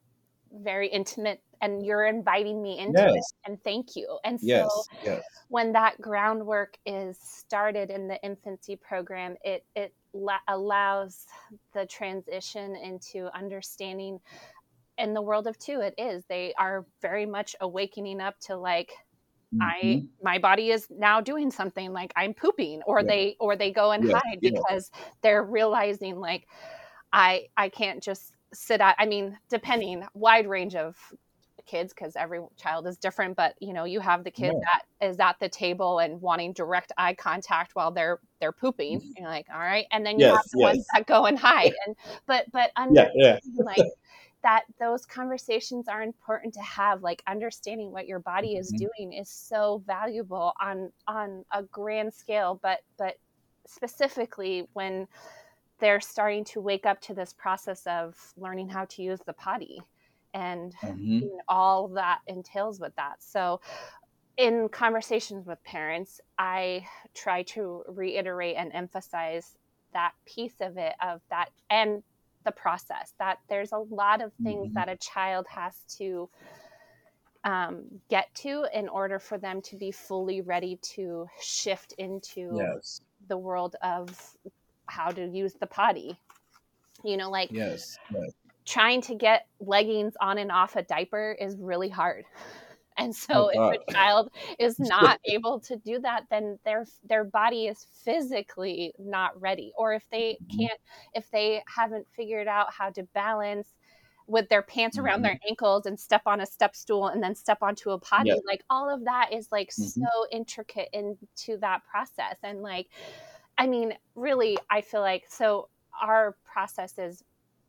very 0.53 0.89
intimate 0.89 1.41
and 1.63 1.85
you're 1.85 2.07
inviting 2.07 2.63
me 2.63 2.79
into 2.79 3.01
yes. 3.01 3.13
it 3.15 3.25
and 3.47 3.63
thank 3.65 3.97
you 3.97 4.19
and 4.25 4.41
so 4.41 4.47
yes, 4.47 4.89
yes. 5.05 5.23
when 5.49 5.73
that 5.73 6.01
groundwork 6.01 6.77
is 6.87 7.17
started 7.21 7.91
in 7.91 8.07
the 8.07 8.23
infancy 8.23 8.77
program 8.77 9.35
it 9.43 9.65
it 9.75 9.93
la- 10.15 10.39
allows 10.49 11.27
the 11.73 11.85
transition 11.87 12.77
into 12.77 13.29
understanding 13.37 14.19
in 14.97 15.13
the 15.13 15.21
world 15.21 15.47
of 15.47 15.59
two 15.59 15.81
it 15.81 15.95
is 15.99 16.25
they 16.27 16.55
are 16.57 16.87
very 17.03 17.27
much 17.27 17.57
awakening 17.61 18.21
up 18.21 18.39
to 18.39 18.57
like 18.57 18.93
mm-hmm. 19.55 19.63
i 19.63 20.05
my 20.23 20.39
body 20.39 20.71
is 20.71 20.87
now 20.89 21.21
doing 21.21 21.51
something 21.51 21.93
like 21.93 22.13
i'm 22.17 22.33
pooping 22.33 22.81
or 22.87 23.01
yeah. 23.01 23.07
they 23.07 23.37
or 23.41 23.57
they 23.57 23.73
go 23.73 23.91
and 23.91 24.11
hide 24.11 24.41
because 24.41 24.91
yeah. 24.95 25.05
they're 25.23 25.43
realizing 25.43 26.21
like 26.21 26.47
i 27.13 27.45
i 27.57 27.69
can't 27.69 28.01
just 28.03 28.33
sit 28.53 28.81
at 28.81 28.95
i 28.99 29.05
mean 29.05 29.37
depending 29.51 30.05
wide 30.15 30.47
range 30.47 30.77
of 30.77 30.97
kids 31.67 31.93
because 31.93 32.17
every 32.17 32.41
child 32.57 32.87
is 32.87 32.97
different 32.97 33.37
but 33.37 33.55
you 33.61 33.73
know 33.73 33.85
you 33.85 34.01
have 34.01 34.25
the 34.25 34.31
kid 34.31 34.53
yeah. 34.53 34.61
that 35.01 35.09
is 35.09 35.19
at 35.19 35.39
the 35.41 35.49
table 35.49 35.99
and 35.99 36.21
wanting 36.21 36.53
direct 36.53 36.93
eye 36.97 37.15
contact 37.15 37.75
while 37.75 37.91
they're 37.91 38.19
they're 38.41 38.53
pooping 38.53 39.01
mm-hmm. 39.01 39.11
you're 39.17 39.29
like 39.29 39.47
all 39.53 39.61
right 39.61 39.87
and 39.91 40.05
then 40.05 40.19
you 40.19 40.27
yes, 40.27 40.37
have 40.37 40.45
the 40.53 40.59
yes. 40.59 40.75
ones 40.75 40.87
that 40.93 41.07
go 41.07 41.27
and 41.27 41.39
hide 41.39 41.73
and 41.87 41.97
but 42.27 42.45
but 42.53 42.71
under, 42.77 43.11
yeah, 43.15 43.39
yeah. 43.45 43.65
like 43.65 43.79
that 44.43 44.65
those 44.79 45.07
conversations 45.07 45.89
are 45.89 46.03
important 46.03 46.53
to 46.53 46.61
have 46.61 47.03
like 47.03 47.23
understanding 47.27 47.91
what 47.91 48.07
your 48.07 48.19
body 48.19 48.57
is 48.57 48.73
mm-hmm. 48.73 48.87
doing 48.87 49.13
is 49.13 49.29
so 49.29 49.83
valuable 49.87 50.53
on 50.61 50.93
on 51.09 51.45
a 51.53 51.63
grand 51.65 52.13
scale 52.13 52.61
but 52.63 52.81
but 52.99 53.17
specifically 53.67 54.69
when 54.75 55.09
they're 55.81 56.01
starting 56.01 56.45
to 56.45 56.61
wake 56.61 56.87
up 56.87 57.01
to 57.01 57.15
this 57.15 57.33
process 57.33 57.87
of 57.87 58.15
learning 58.37 58.69
how 58.69 58.85
to 58.85 59.03
use 59.03 59.21
the 59.27 59.33
potty 59.33 59.81
and 60.35 60.75
mm-hmm. 60.83 61.29
all 61.49 61.89
that 61.89 62.19
entails 62.27 62.81
with 62.81 62.95
that. 62.97 63.23
So, 63.23 63.61
in 64.37 64.69
conversations 64.69 65.47
with 65.47 65.63
parents, 65.63 66.21
I 66.39 66.87
try 67.15 67.45
to 67.45 67.85
reiterate 67.87 68.57
and 68.57 68.73
emphasize 68.75 69.57
that 69.93 70.13
piece 70.27 70.61
of 70.61 70.77
it, 70.77 70.95
of 71.01 71.21
that, 71.31 71.51
and 71.71 72.03
the 72.45 72.51
process 72.51 73.15
that 73.19 73.39
there's 73.49 73.71
a 73.73 73.79
lot 73.79 74.21
of 74.21 74.33
things 74.43 74.67
mm-hmm. 74.67 74.75
that 74.75 74.89
a 74.89 74.97
child 74.97 75.47
has 75.49 75.77
to 75.97 76.29
um, 77.45 77.85
get 78.11 78.35
to 78.35 78.67
in 78.75 78.89
order 78.89 79.19
for 79.21 79.39
them 79.39 79.63
to 79.63 79.77
be 79.77 79.93
fully 79.93 80.41
ready 80.41 80.79
to 80.83 81.29
shift 81.41 81.95
into 81.97 82.51
yes. 82.57 83.01
the 83.29 83.39
world 83.39 83.77
of 83.83 84.11
how 84.87 85.11
to 85.11 85.27
use 85.27 85.55
the 85.55 85.67
potty. 85.67 86.19
You 87.05 87.19
know, 87.19 87.31
like 87.31 87.51
yes, 87.53 87.97
yes 88.13 88.33
trying 88.65 89.03
to 89.03 89.15
get 89.15 89.47
leggings 89.61 90.15
on 90.21 90.39
and 90.39 90.51
off 90.51 90.77
a 90.77 90.83
diaper 90.83 91.37
is 91.39 91.57
really 91.59 91.89
hard. 91.89 92.25
And 92.97 93.15
so 93.15 93.51
oh, 93.55 93.71
if 93.71 93.81
a 93.89 93.93
child 93.93 94.31
is 94.59 94.79
not 94.79 95.19
able 95.25 95.61
to 95.61 95.77
do 95.77 95.99
that, 96.01 96.27
then 96.31 96.59
their 96.65 96.87
their 97.03 97.25
body 97.25 97.67
is 97.67 97.87
physically 98.05 98.95
not 98.99 99.41
ready. 99.41 99.73
Or 99.77 99.95
if 99.95 100.09
they 100.11 100.39
mm-hmm. 100.41 100.59
can't 100.59 100.81
if 101.13 101.31
they 101.31 101.63
haven't 101.67 102.07
figured 102.15 102.47
out 102.47 102.73
how 102.73 102.91
to 102.91 103.03
balance 103.15 103.69
with 104.27 104.49
their 104.49 104.63
pants 104.63 104.97
around 104.97 105.17
mm-hmm. 105.17 105.25
their 105.25 105.41
ankles 105.49 105.87
and 105.87 105.99
step 105.99 106.23
on 106.25 106.41
a 106.41 106.47
step 106.47 106.75
stool 106.75 107.09
and 107.09 107.23
then 107.23 107.35
step 107.35 107.59
onto 107.63 107.91
a 107.91 107.99
potty, 107.99 108.31
yep. 108.31 108.39
like 108.47 108.63
all 108.71 108.89
of 108.89 109.05
that 109.05 109.31
is 109.33 109.49
like 109.51 109.71
mm-hmm. 109.71 110.03
so 110.03 110.09
intricate 110.31 110.89
into 110.93 111.59
that 111.61 111.83
process. 111.91 112.37
And 112.43 112.63
like 112.63 112.89
I 113.59 113.67
mean, 113.67 113.95
really 114.15 114.57
I 114.71 114.81
feel 114.83 115.01
like 115.01 115.25
so 115.29 115.69
our 116.01 116.37
process 116.45 116.99
is 116.99 117.23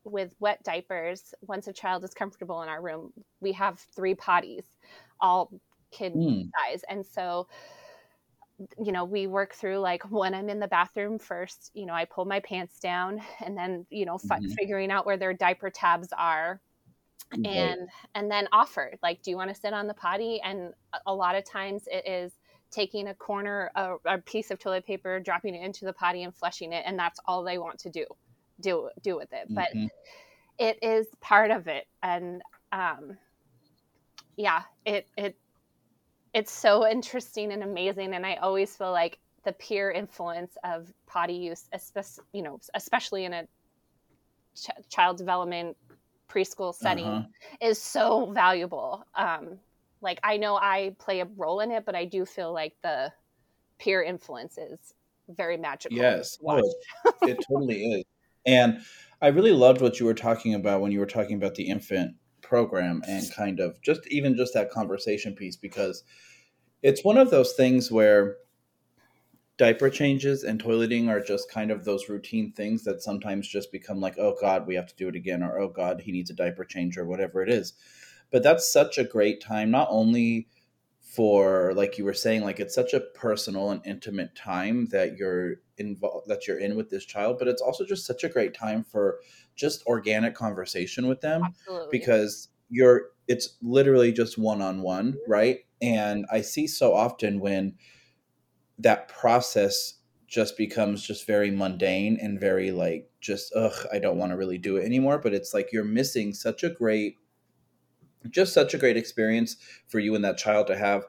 with 0.06 0.34
wet 0.40 0.64
diapers, 0.64 1.34
once 1.42 1.68
a 1.68 1.74
child 1.74 2.04
is 2.04 2.14
comfortable 2.14 2.62
in 2.62 2.70
our 2.70 2.82
room, 2.82 3.12
we 3.42 3.52
have 3.54 3.80
three 3.96 4.16
potties, 4.16 4.66
all 5.20 5.52
kid 5.92 6.14
mm. 6.14 6.50
size. 6.52 6.84
And 6.90 7.06
so, 7.06 7.48
you 8.82 8.92
know, 8.92 9.04
we 9.04 9.28
work 9.28 9.54
through 9.54 9.80
like 9.80 10.04
when 10.12 10.34
I'm 10.34 10.50
in 10.50 10.60
the 10.60 10.68
bathroom 10.68 11.20
first, 11.20 11.72
you 11.74 11.86
know, 11.86 11.94
I 11.94 12.06
pull 12.06 12.26
my 12.26 12.40
pants 12.40 12.80
down 12.80 13.22
and 13.44 13.58
then, 13.58 13.86
you 13.90 14.06
know, 14.06 14.16
f- 14.16 14.40
mm-hmm. 14.40 14.52
figuring 14.52 14.92
out 14.92 15.06
where 15.06 15.18
their 15.18 15.34
diaper 15.34 15.70
tabs 15.70 16.10
are. 16.18 16.62
Okay. 17.34 17.50
And 17.50 17.90
and 18.14 18.30
then 18.30 18.48
offer 18.54 18.94
like, 19.02 19.24
do 19.24 19.32
you 19.32 19.38
want 19.38 19.50
to 19.50 19.60
sit 19.60 19.74
on 19.74 19.88
the 19.88 19.94
potty? 19.96 20.40
And 20.44 20.74
a 21.06 21.14
lot 21.14 21.36
of 21.36 21.44
times 21.44 21.88
it 21.92 22.08
is 22.08 22.34
taking 22.72 23.08
a 23.08 23.16
corner, 23.16 23.72
a, 23.76 23.96
a 24.06 24.18
piece 24.20 24.52
of 24.52 24.60
toilet 24.60 24.86
paper, 24.86 25.20
dropping 25.20 25.56
it 25.56 25.66
into 25.66 25.86
the 25.86 25.94
potty 25.94 26.24
and 26.24 26.36
flushing 26.36 26.72
it, 26.72 26.84
and 26.86 27.00
that's 27.00 27.20
all 27.26 27.44
they 27.44 27.58
want 27.58 27.80
to 27.80 27.90
do 27.90 28.06
do 28.62 28.90
do 29.02 29.16
with 29.16 29.32
it 29.34 29.48
but 29.50 29.70
mm-hmm. 29.76 29.88
it 30.58 30.80
is 30.82 31.08
part 31.22 31.52
of 31.52 31.68
it. 31.68 31.86
And 32.02 32.42
um 32.72 33.18
yeah 34.38 34.64
it 34.86 35.08
it 35.18 35.38
it's 36.34 36.52
so 36.52 36.88
interesting 36.88 37.52
and 37.52 37.64
amazing. 37.64 38.14
And 38.14 38.26
i 38.26 38.36
always 38.36 38.76
feel 38.76 38.92
like 38.92 39.20
the 39.44 39.54
peer 39.54 39.92
influence 39.92 40.58
of 40.64 40.92
potty 41.06 41.34
use 41.34 41.66
especially 41.72 42.24
you 42.34 42.42
know 42.42 42.60
especially 42.74 43.26
in 43.26 43.34
a 43.34 43.44
ch- 44.56 44.90
child 44.90 45.18
development 45.18 45.78
preschool 46.30 46.74
setting 46.74 47.06
uh-huh. 47.06 47.28
is 47.62 47.80
so 47.80 48.26
valuable. 48.32 49.06
Um 49.14 49.60
like 50.02 50.20
i 50.24 50.38
know 50.38 50.56
i 50.56 50.96
play 51.00 51.22
a 51.22 51.26
role 51.36 51.60
in 51.62 51.72
it 51.72 51.86
but 51.86 51.96
i 51.96 52.06
do 52.06 52.26
feel 52.26 52.54
like 52.54 52.74
the 52.84 53.12
peer 53.80 54.04
influence 54.04 54.58
is 54.58 54.94
very 55.30 55.58
magical 55.58 55.98
yes. 55.98 56.38
Oh, 56.46 56.62
it 57.24 57.38
totally 57.50 57.84
is 57.94 58.04
and 58.46 58.80
I 59.22 59.28
really 59.28 59.52
loved 59.52 59.82
what 59.82 60.00
you 60.00 60.06
were 60.06 60.14
talking 60.14 60.54
about 60.54 60.82
when 60.82 60.92
you 60.92 61.00
were 61.00 61.06
talking 61.06 61.36
about 61.36 61.56
the 61.56 61.68
infant 61.68 62.16
program 62.42 63.02
and 63.08 63.32
kind 63.34 63.60
of 63.60 63.82
just 63.82 64.02
even 64.08 64.36
just 64.36 64.54
that 64.54 64.70
conversation 64.70 65.34
piece 65.34 65.56
because 65.56 66.04
it's 66.84 67.04
one 67.04 67.18
of 67.18 67.32
those 67.32 67.54
things 67.54 67.92
where 67.92 68.38
diaper 69.58 69.90
changes 69.90 70.44
and 70.44 70.62
toileting 70.62 71.08
are 71.10 71.22
just 71.22 71.50
kind 71.50 71.72
of 71.72 71.86
those 71.86 72.10
routine 72.10 72.52
things 72.52 72.84
that 72.84 73.02
sometimes 73.02 73.48
just 73.48 73.72
become 73.72 74.00
like 74.00 74.16
oh 74.20 74.36
god 74.40 74.68
we 74.68 74.76
have 74.76 74.86
to 74.86 74.96
do 74.96 75.08
it 75.08 75.16
again 75.16 75.42
or 75.42 75.58
oh 75.60 75.70
god 75.70 76.02
he 76.02 76.12
needs 76.12 76.30
a 76.30 76.36
diaper 76.36 76.66
change 76.66 76.98
or 76.98 77.06
whatever 77.06 77.42
it 77.42 77.50
is. 77.50 77.74
But 78.32 78.44
that's 78.44 78.72
such 78.72 78.98
a 78.98 79.04
great 79.04 79.42
time 79.42 79.72
not 79.72 79.88
only 79.90 80.48
for 81.06 81.72
like 81.76 82.00
you 82.00 82.04
were 82.04 82.16
saying 82.16 82.44
like 82.44 82.60
it's 82.60 82.74
such 82.74 82.94
a 82.94 83.00
personal 83.00 83.70
and 83.70 83.80
intimate 83.86 84.36
time 84.36 84.88
that 84.88 85.16
you're 85.18 85.58
involved 85.78 86.28
that 86.28 86.48
you're 86.48 86.58
in 86.58 86.76
with 86.76 86.90
this 86.90 87.06
child 87.06 87.38
but 87.38 87.48
it's 87.48 87.62
also 87.62 87.86
just 87.86 88.08
such 88.08 88.24
a 88.24 88.30
great 88.30 88.56
time 88.56 88.84
for 88.84 89.20
just 89.56 89.86
organic 89.86 90.34
conversation 90.34 91.08
with 91.08 91.22
them 91.22 91.44
Absolutely. 91.44 91.88
because 91.92 92.50
you're 92.70 93.12
it's 93.28 93.56
literally 93.62 94.12
just 94.12 94.40
one 94.40 94.64
on 94.64 94.82
one 94.82 95.16
right 95.28 95.60
and 95.80 96.26
i 96.32 96.42
see 96.42 96.66
so 96.66 96.96
often 96.96 97.40
when 97.40 97.76
that 98.80 99.08
process 99.08 100.00
just 100.28 100.58
becomes 100.58 101.06
just 101.06 101.28
very 101.28 101.52
mundane 101.52 102.18
and 102.20 102.40
very 102.40 102.72
like 102.72 103.08
just 103.22 103.54
ugh 103.56 103.86
i 103.94 104.00
don't 104.00 104.18
want 104.18 104.32
to 104.32 104.38
really 104.38 104.58
do 104.58 104.76
it 104.76 104.84
anymore 104.84 105.20
but 105.20 105.36
it's 105.36 105.54
like 105.54 105.72
you're 105.72 105.84
missing 105.84 106.34
such 106.34 106.64
a 106.64 106.70
great 106.70 107.18
just 108.30 108.54
such 108.54 108.74
a 108.74 108.78
great 108.78 108.98
experience 108.98 109.58
for 109.88 110.00
you 110.00 110.16
and 110.16 110.24
that 110.24 110.38
child 110.38 110.68
to 110.68 110.78
have 110.78 111.06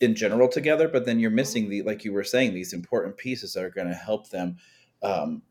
in 0.00 0.14
general 0.14 0.48
together 0.48 0.88
but 0.88 1.04
then 1.04 1.20
you're 1.20 1.30
missing 1.30 1.68
the 1.68 1.82
like 1.82 2.04
you 2.04 2.12
were 2.12 2.24
saying 2.24 2.54
these 2.54 2.72
important 2.72 3.16
pieces 3.16 3.52
that 3.52 3.64
are 3.64 3.70
going 3.70 3.88
to 3.88 3.94
help 3.94 4.30
them 4.30 4.56
um, 5.02 5.42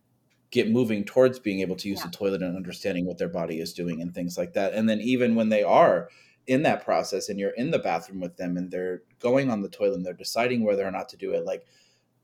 get 0.52 0.70
moving 0.72 1.04
towards 1.04 1.38
being 1.40 1.60
able 1.60 1.76
to 1.76 1.88
use 1.88 2.00
Yeah. 2.00 2.06
the 2.08 2.12
toilet 2.18 2.42
and 2.42 2.56
understanding 2.56 3.06
what 3.06 3.18
their 3.20 3.30
body 3.30 3.60
is 3.60 3.74
doing 3.74 4.02
and 4.02 4.14
things 4.14 4.38
like 4.38 4.54
that 4.54 4.74
and 4.74 4.90
then 4.90 5.02
even 5.02 5.36
when 5.36 5.50
they 5.50 5.64
are 5.64 6.10
in 6.48 6.64
that 6.64 6.84
process 6.84 7.30
and 7.30 7.40
you're 7.40 7.52
in 7.52 7.70
the 7.70 7.78
bathroom 7.78 8.20
with 8.20 8.38
them 8.38 8.58
and 8.58 8.72
they're 8.72 9.04
going 9.20 9.52
on 9.52 9.62
the 9.62 9.70
toilet 9.70 9.98
and 9.98 10.06
they're 10.06 10.14
deciding 10.14 10.64
whether 10.64 10.86
or 10.86 10.90
not 10.92 11.08
to 11.10 11.18
do 11.18 11.32
it 11.34 11.46
like 11.46 11.66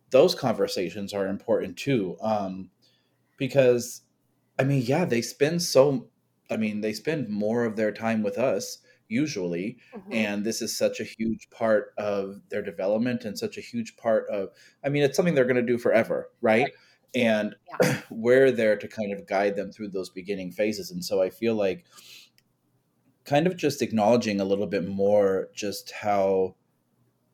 those 0.09 0.33
conversations 0.33 1.13
are 1.13 1.27
important 1.27 1.77
too 1.77 2.17
um, 2.21 2.69
because 3.37 4.01
i 4.57 4.63
mean 4.63 4.81
yeah 4.83 5.05
they 5.05 5.21
spend 5.21 5.61
so 5.61 6.07
i 6.49 6.57
mean 6.57 6.81
they 6.81 6.93
spend 6.93 7.29
more 7.29 7.65
of 7.65 7.75
their 7.75 7.91
time 7.91 8.23
with 8.23 8.37
us 8.37 8.79
usually 9.07 9.77
Mhm. 9.93 10.15
and 10.15 10.43
this 10.45 10.61
is 10.61 10.75
such 10.75 10.99
a 10.99 11.03
huge 11.03 11.49
part 11.51 11.93
of 11.97 12.41
their 12.49 12.61
development 12.63 13.23
and 13.25 13.37
such 13.37 13.57
a 13.57 13.61
huge 13.61 13.95
part 13.97 14.27
of 14.29 14.49
i 14.83 14.89
mean 14.89 15.03
it's 15.03 15.15
something 15.15 15.35
they're 15.35 15.45
going 15.45 15.55
to 15.55 15.61
do 15.61 15.77
forever 15.77 16.31
right 16.41 16.71
and 17.13 17.55
Yeah. 17.67 17.79
we're 18.09 18.51
there 18.51 18.75
to 18.77 18.87
kind 18.87 19.13
of 19.13 19.25
guide 19.27 19.55
them 19.55 19.71
through 19.71 19.89
those 19.89 20.09
beginning 20.09 20.51
phases 20.51 20.91
and 20.91 21.03
so 21.05 21.21
i 21.21 21.29
feel 21.29 21.55
like 21.55 21.85
kind 23.25 23.47
of 23.47 23.57
just 23.57 23.81
acknowledging 23.81 24.39
a 24.39 24.45
little 24.45 24.67
bit 24.67 24.87
more 24.87 25.49
just 25.53 25.91
how 25.91 26.55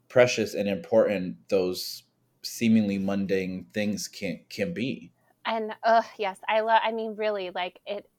precious 0.09 0.53
and 0.55 0.69
important 0.69 1.49
those 1.49 2.03
seemingly 2.43 2.97
mundane 2.99 3.65
things 3.73 4.07
can 4.07 4.45
can 4.49 4.73
be 4.73 5.13
And 5.45 5.75
uh 5.83 6.03
yes, 6.17 6.39
I 6.47 6.61
love 6.61 6.81
I 6.83 6.91
mean 6.91 7.15
really 7.15 7.49
like 7.49 7.79
it 7.85 8.09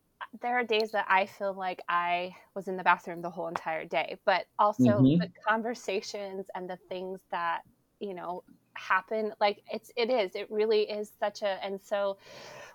there 0.40 0.58
are 0.58 0.64
days 0.64 0.92
that 0.92 1.06
I 1.08 1.26
feel 1.26 1.52
like 1.54 1.80
I 1.88 2.34
was 2.54 2.68
in 2.68 2.76
the 2.76 2.82
bathroom 2.84 3.20
the 3.22 3.30
whole 3.30 3.48
entire 3.48 3.84
day, 3.84 4.18
but 4.24 4.46
also 4.58 4.78
Mhm. 4.78 5.20
the 5.20 5.28
conversations 5.46 6.46
and 6.54 6.68
the 6.70 6.78
things 6.88 7.24
that, 7.30 7.62
you 8.00 8.14
know, 8.14 8.44
happen 8.74 9.34
like 9.38 9.62
it's 9.70 9.90
it 9.98 10.08
is 10.08 10.34
it 10.34 10.50
really 10.50 10.88
is 10.90 11.12
such 11.20 11.42
a 11.42 11.62
and 11.62 11.78
so 11.82 12.16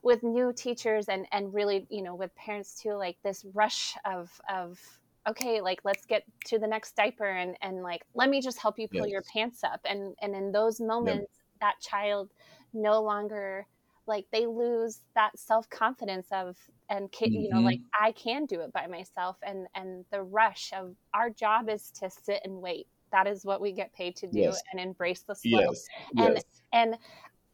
with 0.03 0.23
new 0.23 0.53
teachers 0.53 1.09
and 1.09 1.27
and 1.31 1.53
really 1.53 1.87
you 1.89 2.01
know 2.01 2.15
with 2.15 2.33
parents 2.35 2.75
too 2.75 2.93
like 2.93 3.17
this 3.23 3.45
rush 3.53 3.95
of 4.05 4.39
of 4.49 4.79
okay 5.27 5.61
like 5.61 5.79
let's 5.83 6.05
get 6.05 6.23
to 6.45 6.59
the 6.59 6.67
next 6.67 6.95
diaper 6.95 7.25
and 7.25 7.57
and 7.61 7.83
like 7.83 8.03
let 8.13 8.29
me 8.29 8.41
just 8.41 8.59
help 8.59 8.79
you 8.79 8.87
pull 8.87 9.07
your 9.07 9.23
pants 9.23 9.63
up 9.63 9.81
and 9.85 10.15
and 10.21 10.35
in 10.35 10.51
those 10.51 10.79
Yep. 10.99 11.19
moments 11.19 11.39
that 11.61 11.75
child 11.81 12.31
no 12.73 13.01
longer 13.01 13.67
like 14.07 14.25
they 14.31 14.45
lose 14.45 14.99
that 15.15 15.37
self-confidence 15.37 16.27
of 16.31 16.55
and 16.89 17.11
ki- 17.11 17.29
you 17.31 17.49
know 17.49 17.61
like 17.61 17.79
Mhm. 17.79 17.83
i 18.01 18.11
can 18.13 18.45
do 18.45 18.61
it 18.61 18.71
by 18.73 18.87
myself 18.87 19.37
and 19.43 19.67
and 19.75 20.05
the 20.11 20.21
rush 20.23 20.71
of 20.73 20.95
our 21.13 21.29
job 21.29 21.69
is 21.69 21.91
to 21.91 22.09
sit 22.09 22.41
and 22.43 22.61
wait 22.61 22.87
that 23.11 23.27
is 23.27 23.45
what 23.45 23.61
we 23.61 23.71
get 23.71 23.93
paid 23.93 24.15
to 24.17 24.27
do 24.27 24.39
Yes. 24.39 24.61
and 24.71 24.79
embrace 24.81 25.23
the 25.23 25.35
slow 25.35 25.59
Yes. 25.59 25.87
and 26.17 26.35
Yes. 26.35 26.43
and 26.73 26.97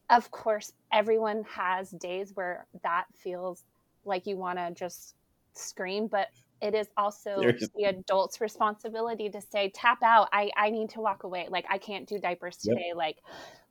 of 0.09 0.29
course 0.31 0.71
everyone 0.91 1.43
has 1.43 1.89
days 1.91 2.31
where 2.35 2.67
that 2.83 3.05
feels 3.15 3.63
like 4.05 4.27
you 4.27 4.37
want 4.37 4.59
to 4.59 4.71
just 4.73 5.15
scream 5.55 6.07
but 6.07 6.27
it 6.61 6.73
is 6.75 6.87
also 6.97 7.41
There's 7.41 7.69
the 7.75 7.85
adult's 7.85 8.39
responsibility 8.41 9.29
to 9.29 9.41
say 9.41 9.69
tap 9.73 10.01
out 10.03 10.29
i 10.31 10.49
i 10.57 10.69
need 10.69 10.89
to 10.91 11.01
walk 11.01 11.23
away 11.23 11.47
like 11.49 11.65
i 11.69 11.77
can't 11.77 12.07
do 12.07 12.19
diapers 12.19 12.57
Yep. 12.63 12.77
today 12.77 12.93
like 12.95 13.17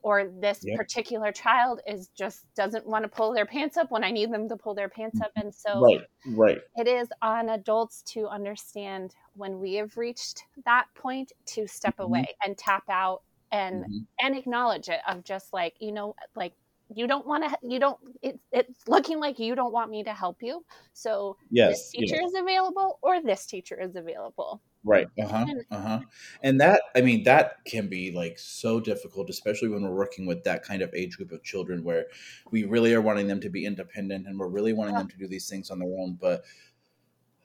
or 0.03 0.27
this 0.41 0.65
Yep. 0.65 0.79
particular 0.79 1.33
child 1.33 1.81
is 1.87 2.09
just 2.11 2.47
doesn't 2.57 2.87
want 2.87 3.05
to 3.05 3.09
pull 3.09 3.33
their 3.35 3.47
pants 3.47 3.77
up 3.77 3.91
when 3.91 4.05
i 4.05 4.11
need 4.11 4.33
them 4.33 4.49
to 4.49 4.57
pull 4.57 4.75
their 4.75 4.89
pants 4.89 5.21
up 5.21 5.33
and 5.37 5.55
so 5.55 5.85
Right. 5.85 6.01
Right. 6.25 6.63
it 6.77 6.89
is 6.89 7.09
on 7.23 7.49
adults 7.51 8.03
to 8.03 8.29
understand 8.29 9.15
when 9.35 9.59
we 9.61 9.75
have 9.75 9.97
reached 9.97 10.45
that 10.65 10.87
point 10.97 11.33
to 11.47 11.67
step 11.67 12.01
Mhm. 12.01 12.01
away 12.01 12.35
and 12.45 12.57
tap 12.59 12.85
out 12.89 13.23
and 13.51 13.85
Mhm. 13.85 14.07
and 14.21 14.37
acknowledge 14.37 14.89
it 14.89 15.01
of 15.09 15.25
just 15.25 15.53
like 15.53 15.75
you 15.81 15.93
know 15.93 16.15
like 16.37 16.55
you 16.95 17.07
don't 17.07 17.27
want 17.27 17.45
to 17.45 17.59
you 17.63 17.79
don't 17.81 17.99
it, 18.23 18.41
it's 18.53 18.89
looking 18.89 19.19
like 19.21 19.39
you 19.39 19.55
don't 19.55 19.73
want 19.73 19.91
me 19.91 20.05
to 20.05 20.13
help 20.15 20.43
you 20.43 20.65
so 20.95 21.37
this 21.65 21.79
Yes. 21.79 21.93
teacher 21.95 22.17
Yes. 22.17 22.23
is 22.23 22.35
available 22.35 22.99
or 23.03 23.23
this 23.23 23.47
teacher 23.47 23.79
is 23.81 23.97
available 23.97 24.63
Right. 24.85 25.07
Uh-huh. 25.21 25.47
Uh-huh. 25.71 26.01
And 26.43 26.61
that 26.61 26.81
I 26.97 27.03
mean 27.03 27.23
that 27.23 27.65
can 27.65 27.87
be 27.89 28.11
like 28.11 28.39
so 28.39 28.81
difficult 28.81 29.31
especially 29.31 29.69
when 29.69 29.83
we're 29.83 29.95
working 29.95 30.27
with 30.27 30.43
that 30.45 30.65
kind 30.65 30.83
of 30.83 30.93
age 30.93 31.17
group 31.17 31.31
of 31.31 31.43
children 31.45 31.85
where 31.85 32.07
we 32.51 32.65
really 32.65 32.93
are 32.95 33.01
wanting 33.01 33.29
them 33.29 33.41
to 33.41 33.49
be 33.49 33.65
independent 33.65 34.27
and 34.27 34.39
we're 34.39 34.49
really 34.49 34.73
wanting 34.73 34.97
them 34.97 35.09
to 35.09 35.17
do 35.17 35.29
these 35.29 35.49
things 35.49 35.71
on 35.71 35.79
their 35.79 35.89
own 35.89 36.19
but 36.21 36.45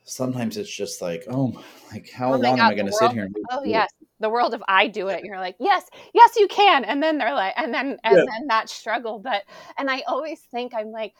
sometimes 0.04 0.56
it's 0.56 0.74
just 0.74 1.02
like 1.02 1.24
oh 1.28 1.52
like 1.92 2.10
how 2.10 2.32
oh 2.32 2.38
long 2.38 2.58
am 2.58 2.66
I 2.66 2.74
going 2.74 2.86
to 2.86 2.92
sit 2.92 3.12
here 3.12 3.28
oh 3.50 3.62
it? 3.62 3.68
yes 3.68 3.90
the 4.20 4.30
world 4.30 4.54
of 4.54 4.62
i 4.66 4.88
do 4.88 5.08
it 5.08 5.22
you're 5.24 5.38
like 5.38 5.54
yes 5.60 5.84
yes 6.14 6.34
you 6.36 6.48
can 6.48 6.84
and 6.84 7.02
then 7.02 7.18
they're 7.18 7.34
like 7.34 7.52
and 7.56 7.72
then 7.74 7.98
and 8.04 8.16
Yeah. 8.16 8.24
then 8.24 8.46
that 8.48 8.68
struggle 8.70 9.18
but 9.18 9.44
and 9.76 9.90
i 9.90 10.02
always 10.06 10.40
think 10.50 10.72
i'm 10.74 10.90
like 10.90 11.12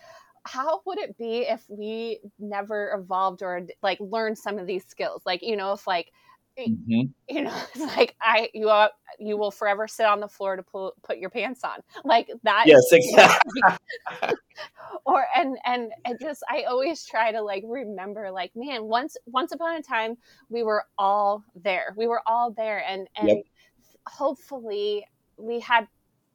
how 0.44 0.80
would 0.86 0.98
it 0.98 1.16
be 1.18 1.40
if 1.40 1.64
we 1.68 2.20
never 2.38 2.92
evolved 2.92 3.42
or 3.42 3.62
like 3.82 3.98
learned 4.00 4.38
some 4.38 4.58
of 4.58 4.66
these 4.66 4.84
skills 4.86 5.22
like 5.26 5.42
you 5.42 5.56
know 5.56 5.72
if 5.72 5.86
like 5.86 6.12
Mhm. 6.58 7.12
you 7.28 7.42
know 7.42 7.62
it's 7.74 7.84
like 7.96 8.14
i 8.20 8.48
you 8.54 8.68
are 8.68 8.90
you 9.18 9.36
will 9.36 9.50
forever 9.50 9.86
sit 9.88 10.06
on 10.06 10.20
the 10.20 10.28
floor 10.28 10.56
to 10.56 10.62
pull, 10.62 10.92
put 11.02 11.18
your 11.18 11.30
pants 11.30 11.62
on 11.64 11.80
like 12.04 12.28
that 12.42 12.66
Yes, 12.66 12.84
is 12.92 13.06
you 13.06 13.16
know 13.16 13.22
exactly. 13.22 13.62
or 15.04 15.26
and 15.36 15.58
and 15.64 15.92
I 16.06 16.14
just 16.20 16.42
I 16.50 16.62
always 16.64 17.04
try 17.04 17.32
to 17.32 17.42
like 17.42 17.64
remember 17.66 18.30
like 18.30 18.52
man 18.54 18.84
once 18.84 19.16
once 19.26 19.52
upon 19.52 19.76
a 19.76 19.82
time 19.82 20.16
we 20.48 20.62
were 20.62 20.84
all 20.98 21.42
there 21.54 21.94
we 21.96 22.06
were 22.06 22.22
all 22.26 22.52
there 22.52 22.82
and 22.86 23.08
and 23.16 23.28
Yep. 23.28 23.38
hopefully 24.06 25.06
we 25.36 25.60
had 25.60 25.86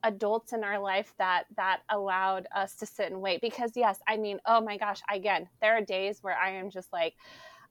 adults 0.04 0.54
in 0.54 0.64
our 0.64 0.80
life 0.80 1.14
that 1.18 1.46
that 1.56 1.82
allowed 1.90 2.48
us 2.56 2.76
to 2.78 2.86
sit 2.86 3.12
and 3.12 3.22
wait 3.22 3.42
because 3.42 3.72
yes 3.76 4.00
I 4.08 4.18
mean 4.18 4.40
oh 4.46 4.62
my 4.62 4.78
gosh 4.78 5.02
again 5.10 5.50
there 5.62 5.76
are 5.78 5.82
days 5.82 6.20
where 6.22 6.38
I 6.38 6.52
am 6.52 6.70
just 6.70 6.92
like 6.94 7.16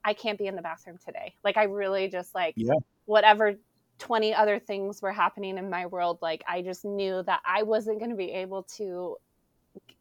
I 0.05 0.14
can't 0.14 0.38
be 0.38 0.47
in 0.47 0.57
the 0.57 0.62
bathroom 0.62 0.99
today 1.05 1.37
like 1.45 1.57
I 1.57 1.64
really 1.64 2.09
just 2.09 2.35
like 2.35 2.57
Yeah. 2.57 2.77
whatever 3.07 3.55
20 3.99 4.35
other 4.35 4.59
things 4.59 5.03
were 5.03 5.12
happening 5.12 5.59
in 5.59 5.71
my 5.71 5.87
world 5.87 6.18
like 6.23 6.42
I 6.49 6.62
just 6.62 6.85
knew 6.85 7.23
that 7.25 7.42
I 7.47 7.62
wasn't 7.64 7.99
going 8.01 8.11
to 8.11 8.16
be 8.16 8.33
able 8.33 8.64
to 8.77 9.16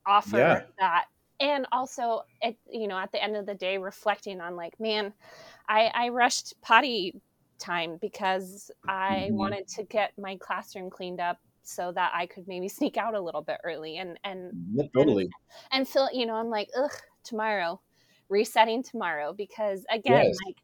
offer 0.06 0.58
Yeah. 0.58 0.68
that 0.80 1.06
and 1.40 1.68
also 1.72 2.22
it 2.42 2.58
you 2.70 2.88
know 2.88 2.98
at 2.98 3.12
the 3.12 3.22
end 3.24 3.36
of 3.36 3.46
the 3.46 3.56
day 3.56 3.78
reflecting 3.78 4.42
on 4.42 4.56
like 4.56 4.80
man 4.80 5.14
i 5.70 5.92
i 5.94 6.10
rushed 6.10 6.54
potty 6.62 7.22
time 7.60 7.98
because 8.02 8.72
i 8.88 9.30
Mhm. 9.30 9.34
wanted 9.34 9.68
to 9.68 9.84
get 9.84 10.12
my 10.18 10.38
classroom 10.38 10.90
cleaned 10.90 11.20
up 11.20 11.40
so 11.64 11.92
that 11.92 12.12
i 12.16 12.26
could 12.26 12.48
maybe 12.48 12.68
sneak 12.70 12.98
out 12.98 13.16
a 13.16 13.22
little 13.22 13.42
bit 13.42 13.60
early 13.64 13.98
and 13.98 14.20
and 14.24 14.54
Yeah, 14.74 14.88
totally. 14.94 15.34
and 15.72 15.88
feel 15.88 16.10
you 16.12 16.26
know 16.26 16.36
i'm 16.36 16.50
like 16.50 16.70
ugh 16.78 16.92
tomorrow 17.24 17.82
resetting 18.30 18.84
tomorrow 18.84 19.34
because 19.34 19.86
again 19.90 20.24
Yes. 20.24 20.44
like 20.46 20.58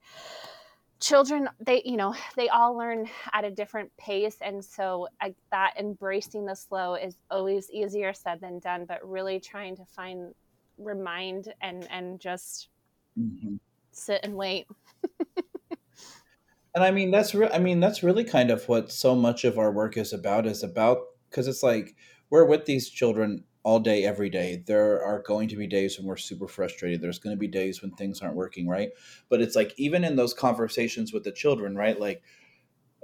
children 0.99 1.47
they 1.63 1.83
you 1.85 1.95
know 1.95 2.15
they 2.35 2.49
all 2.49 2.75
learn 2.75 3.07
at 3.31 3.45
a 3.45 3.51
different 3.51 3.91
pace 3.97 4.37
and 4.41 4.65
so 4.65 5.07
I, 5.21 5.35
that 5.51 5.75
embracing 5.77 6.45
the 6.45 6.55
slow 6.55 6.95
is 6.95 7.17
always 7.29 7.69
easier 7.69 8.13
said 8.13 8.41
than 8.41 8.59
done 8.59 8.85
but 8.87 9.07
really 9.07 9.39
trying 9.39 9.75
to 9.75 9.85
find 9.85 10.33
remind 10.79 11.53
and 11.61 11.87
and 11.91 12.19
just 12.19 12.69
Mhm. 13.15 13.57
sit 13.91 14.21
and 14.23 14.35
wait 14.35 14.67
And 16.77 16.83
I 16.83 16.91
mean 16.91 17.09
that's 17.09 17.33
re- 17.33 17.49
I 17.51 17.57
mean 17.57 17.79
that's 17.79 18.03
really 18.03 18.23
kind 18.23 18.51
of 18.51 18.69
what 18.69 18.91
so 18.91 19.15
much 19.15 19.43
of 19.45 19.57
our 19.57 19.71
work 19.71 19.97
is 19.97 20.13
about 20.13 20.45
is 20.45 20.61
about 20.61 20.99
because 21.27 21.47
it's 21.47 21.63
like 21.63 21.95
we're 22.29 22.45
with 22.45 22.65
these 22.65 22.87
children 22.87 23.45
all 23.63 23.79
day 23.79 24.03
every 24.05 24.29
day. 24.29 24.61
There 24.67 25.03
are 25.03 25.23
going 25.23 25.47
to 25.47 25.55
be 25.55 25.65
days 25.65 25.97
when 25.97 26.05
we're 26.05 26.17
super 26.17 26.47
frustrated. 26.47 27.01
There's 27.01 27.17
going 27.17 27.35
to 27.35 27.39
be 27.39 27.47
days 27.47 27.81
when 27.81 27.89
things 27.93 28.21
aren't 28.21 28.35
working 28.35 28.67
right. 28.67 28.89
But 29.27 29.41
it's 29.41 29.55
like 29.55 29.73
even 29.77 30.03
in 30.03 30.17
those 30.17 30.35
conversations 30.35 31.11
with 31.11 31.23
the 31.23 31.31
children, 31.31 31.75
right? 31.75 31.99
Like 31.99 32.21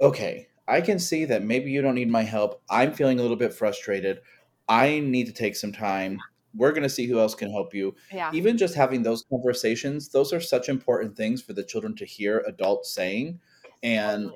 okay, 0.00 0.46
I 0.68 0.80
can 0.80 1.00
see 1.00 1.24
that 1.24 1.42
maybe 1.42 1.72
you 1.72 1.82
don't 1.82 1.96
need 1.96 2.08
my 2.08 2.22
help. 2.22 2.62
I'm 2.70 2.92
feeling 2.92 3.18
a 3.18 3.22
little 3.22 3.36
bit 3.36 3.52
frustrated. 3.52 4.20
I 4.68 5.00
need 5.00 5.26
to 5.26 5.32
take 5.32 5.56
some 5.56 5.72
time. 5.72 6.20
We're 6.54 6.70
going 6.70 6.84
to 6.84 6.88
see 6.88 7.08
who 7.08 7.18
else 7.18 7.34
can 7.34 7.50
help 7.50 7.74
you. 7.74 7.96
yeah 8.12 8.30
Even 8.32 8.56
just 8.56 8.76
having 8.76 9.02
those 9.02 9.24
conversations, 9.28 10.10
those 10.10 10.32
are 10.32 10.40
such 10.40 10.68
important 10.68 11.16
things 11.16 11.42
for 11.42 11.54
the 11.54 11.64
children 11.64 11.96
to 11.96 12.04
hear 12.04 12.44
adults 12.46 12.94
saying 12.94 13.40
and 13.84 14.30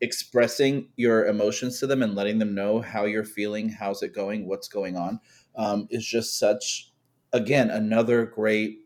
expressing 0.00 0.88
your 0.96 1.26
emotions 1.26 1.80
to 1.80 1.86
them 1.86 2.02
and 2.02 2.14
letting 2.14 2.38
them 2.38 2.54
know 2.54 2.80
how 2.80 3.04
you're 3.04 3.24
feeling, 3.24 3.68
how's 3.70 4.02
it 4.02 4.14
going, 4.14 4.46
what's 4.46 4.68
going 4.68 4.96
on, 4.96 5.18
um, 5.56 5.88
is 5.90 6.04
just 6.06 6.38
such, 6.38 6.92
again, 7.32 7.70
another 7.70 8.26
great 8.26 8.80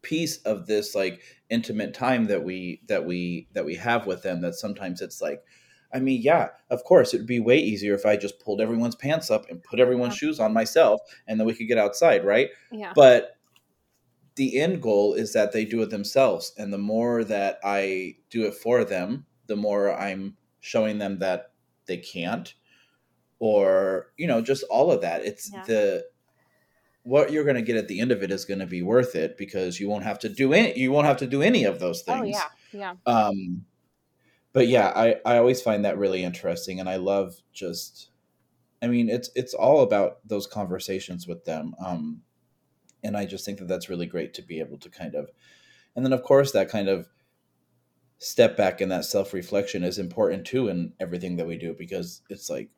piece 0.00 0.38
of 0.38 0.66
this 0.66 0.94
like 0.96 1.22
intimate 1.48 1.94
time 1.94 2.24
that 2.24 2.42
we 2.42 2.80
that 2.88 3.04
we 3.04 3.46
that 3.52 3.64
we 3.64 3.76
have 3.76 4.04
with 4.04 4.20
them 4.22 4.40
that 4.40 4.54
sometimes 4.54 5.00
it's 5.00 5.20
like 5.20 5.44
I 5.94 6.00
mean, 6.00 6.22
yeah, 6.22 6.48
of 6.70 6.82
course, 6.84 7.12
it 7.12 7.18
would 7.18 7.26
be 7.26 7.38
way 7.38 7.58
easier 7.58 7.94
if 7.94 8.06
I 8.06 8.16
just 8.16 8.40
pulled 8.40 8.62
everyone's 8.62 8.96
pants 8.96 9.30
up 9.30 9.48
and 9.50 9.62
put 9.62 9.78
everyone's 9.78 10.14
Yeah. 10.14 10.28
shoes 10.28 10.40
on 10.40 10.52
myself 10.54 11.00
and 11.28 11.38
then 11.38 11.46
we 11.46 11.54
could 11.54 11.68
get 11.68 11.76
outside, 11.78 12.24
right? 12.24 12.48
Yeah. 12.72 12.92
But 12.96 13.36
the 14.36 14.58
end 14.58 14.82
goal 14.82 15.12
is 15.12 15.34
that 15.34 15.52
they 15.52 15.64
do 15.66 15.82
it 15.82 15.90
themselves. 15.90 16.54
And 16.56 16.72
the 16.72 16.78
more 16.78 17.24
that 17.24 17.58
I 17.62 18.16
do 18.30 18.46
it 18.46 18.54
for 18.54 18.84
them, 18.84 19.26
the 19.52 19.56
more 19.56 19.92
I'm 19.94 20.38
showing 20.60 20.98
them 20.98 21.18
that 21.18 21.52
they 21.86 21.98
can't 21.98 22.54
or, 23.38 24.12
you 24.16 24.26
know, 24.26 24.40
just 24.40 24.64
all 24.70 24.90
of 24.90 25.02
that. 25.02 25.24
It's 25.24 25.52
Yeah. 25.52 25.64
the 25.66 26.06
what 27.02 27.32
you're 27.32 27.44
going 27.44 27.56
to 27.56 27.62
get 27.62 27.76
at 27.76 27.88
the 27.88 28.00
end 28.00 28.12
of 28.12 28.22
it 28.22 28.30
is 28.30 28.44
going 28.44 28.60
to 28.60 28.66
be 28.66 28.82
worth 28.82 29.14
it 29.16 29.36
because 29.36 29.80
you 29.80 29.88
won't 29.88 30.04
have 30.04 30.18
to 30.20 30.28
do 30.28 30.52
any 30.52 30.78
you 30.78 30.92
won't 30.92 31.06
have 31.06 31.16
to 31.18 31.26
do 31.26 31.42
any 31.42 31.64
of 31.64 31.80
those 31.80 32.02
things 32.02 32.20
Oh 32.20 32.24
yeah. 32.24 32.48
Yeah. 32.72 32.96
Um 33.06 33.66
but 34.52 34.68
yeah, 34.68 34.92
I 34.94 35.16
I 35.24 35.38
always 35.38 35.62
find 35.62 35.84
that 35.84 35.98
really 35.98 36.22
interesting 36.24 36.80
and 36.80 36.88
I 36.88 36.96
love 36.96 37.42
just 37.52 38.10
I 38.82 38.88
mean, 38.88 39.08
it's 39.08 39.30
it's 39.34 39.54
all 39.54 39.82
about 39.82 40.26
those 40.28 40.46
conversations 40.46 41.26
with 41.28 41.44
them. 41.44 41.74
Um 41.84 42.22
and 43.04 43.16
I 43.16 43.26
just 43.26 43.44
think 43.44 43.58
that 43.58 43.68
that's 43.68 43.88
really 43.90 44.06
great 44.06 44.34
to 44.34 44.42
be 44.42 44.60
able 44.60 44.78
to 44.78 44.90
kind 44.90 45.14
of 45.14 45.30
and 45.96 46.04
then 46.04 46.12
of 46.12 46.22
course 46.22 46.52
that 46.52 46.68
kind 46.68 46.88
of 46.88 47.08
step 48.22 48.56
back 48.56 48.80
and 48.80 48.90
that 48.92 49.04
self-reflection 49.04 49.84
is 49.84 49.98
important 49.98 50.46
too 50.46 50.68
in 50.68 50.94
everything 51.00 51.36
that 51.36 51.46
we 51.46 51.56
do 51.58 51.74
because 51.74 52.22
it's 52.30 52.48
like 52.50 52.70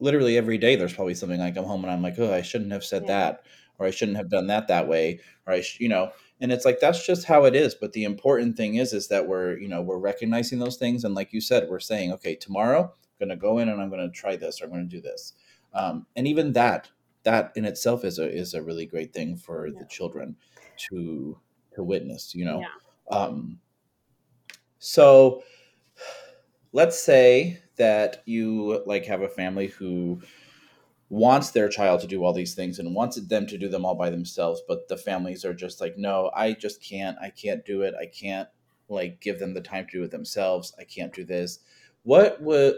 literally 0.00 0.36
every 0.36 0.58
day 0.58 0.76
there's 0.76 0.94
probably 0.94 1.14
something 1.14 1.40
I 1.40 1.50
come 1.52 1.64
home 1.64 1.84
and 1.84 1.92
I'm 1.92 2.02
like, 2.02 2.18
"Oh, 2.18 2.32
I 2.32 2.42
shouldn't 2.42 2.72
have 2.72 2.84
said 2.84 3.06
Yeah. 3.06 3.08
that," 3.08 3.44
or 3.78 3.86
"I 3.86 3.90
shouldn't 3.90 4.16
have 4.18 4.30
done 4.30 4.46
that 4.48 4.68
that 4.68 4.88
way," 4.88 5.20
or 5.46 5.54
I, 5.54 5.60
sh-, 5.62 5.80
you 5.80 5.88
know, 5.88 6.12
and 6.40 6.52
it's 6.52 6.64
like 6.64 6.80
that's 6.80 7.06
just 7.06 7.24
how 7.26 7.44
it 7.44 7.54
is. 7.56 7.74
But 7.74 7.92
the 7.92 8.04
important 8.04 8.56
thing 8.56 8.76
is, 8.76 8.92
is 8.92 9.08
that 9.08 9.28
we're, 9.28 9.58
you 9.58 9.68
know, 9.68 9.82
we're 9.82 9.98
recognizing 9.98 10.58
those 10.60 10.76
things, 10.76 11.04
and 11.04 11.14
like 11.14 11.32
you 11.32 11.40
said, 11.40 11.68
we're 11.68 11.80
saying, 11.80 12.12
"Okay, 12.14 12.34
tomorrow 12.36 12.82
I'm 12.84 13.28
going 13.28 13.30
to 13.30 13.36
go 13.36 13.58
in 13.58 13.68
and 13.68 13.80
I'm 13.80 13.90
going 13.90 14.06
to 14.08 14.14
try 14.16 14.36
this, 14.36 14.60
or 14.60 14.64
I'm 14.66 14.70
going 14.70 14.88
to 14.88 14.96
do 14.96 15.02
this," 15.02 15.32
um, 15.72 16.06
and 16.16 16.26
even 16.28 16.52
that, 16.54 16.90
that 17.24 17.52
in 17.56 17.64
itself 17.64 18.04
is 18.04 18.18
a 18.18 18.30
is 18.30 18.54
a 18.54 18.62
really 18.62 18.86
great 18.86 19.12
thing 19.12 19.36
for 19.36 19.70
Yeah. 19.74 19.80
the 19.80 19.86
children 19.86 20.36
to 20.90 21.40
to 21.74 21.82
witness, 21.84 22.34
you 22.34 22.44
know. 22.44 22.60
Yeah. 22.60 22.68
Um, 23.10 23.60
so 24.78 25.42
let's 26.72 27.02
say 27.02 27.60
that 27.76 28.22
you 28.26 28.82
like 28.86 29.04
have 29.04 29.22
a 29.22 29.28
family 29.28 29.68
who 29.68 30.20
wants 31.08 31.50
their 31.50 31.68
child 31.68 32.00
to 32.00 32.06
do 32.06 32.24
all 32.24 32.32
these 32.32 32.54
things 32.54 32.78
and 32.78 32.94
wants 32.94 33.20
them 33.28 33.46
to 33.46 33.58
do 33.58 33.68
them 33.68 33.84
all 33.84 33.94
by 33.94 34.10
themselves 34.10 34.62
but 34.66 34.88
the 34.88 34.96
families 34.96 35.44
are 35.44 35.54
just 35.54 35.80
like 35.80 35.96
no 35.96 36.30
i 36.34 36.52
just 36.52 36.82
can't. 36.82 37.16
I 37.20 37.30
can't 37.30 37.64
do 37.64 37.82
it. 37.82 37.94
I 38.00 38.06
can't 38.06 38.48
like 38.88 39.20
give 39.20 39.38
them 39.38 39.54
the 39.54 39.60
time 39.60 39.86
to 39.86 39.98
do 39.98 40.04
it 40.04 40.10
themselves. 40.10 40.74
I 40.78 40.84
can't 40.84 41.12
do 41.12 41.24
this. 41.24 41.60
What 42.02 42.40
would 42.42 42.76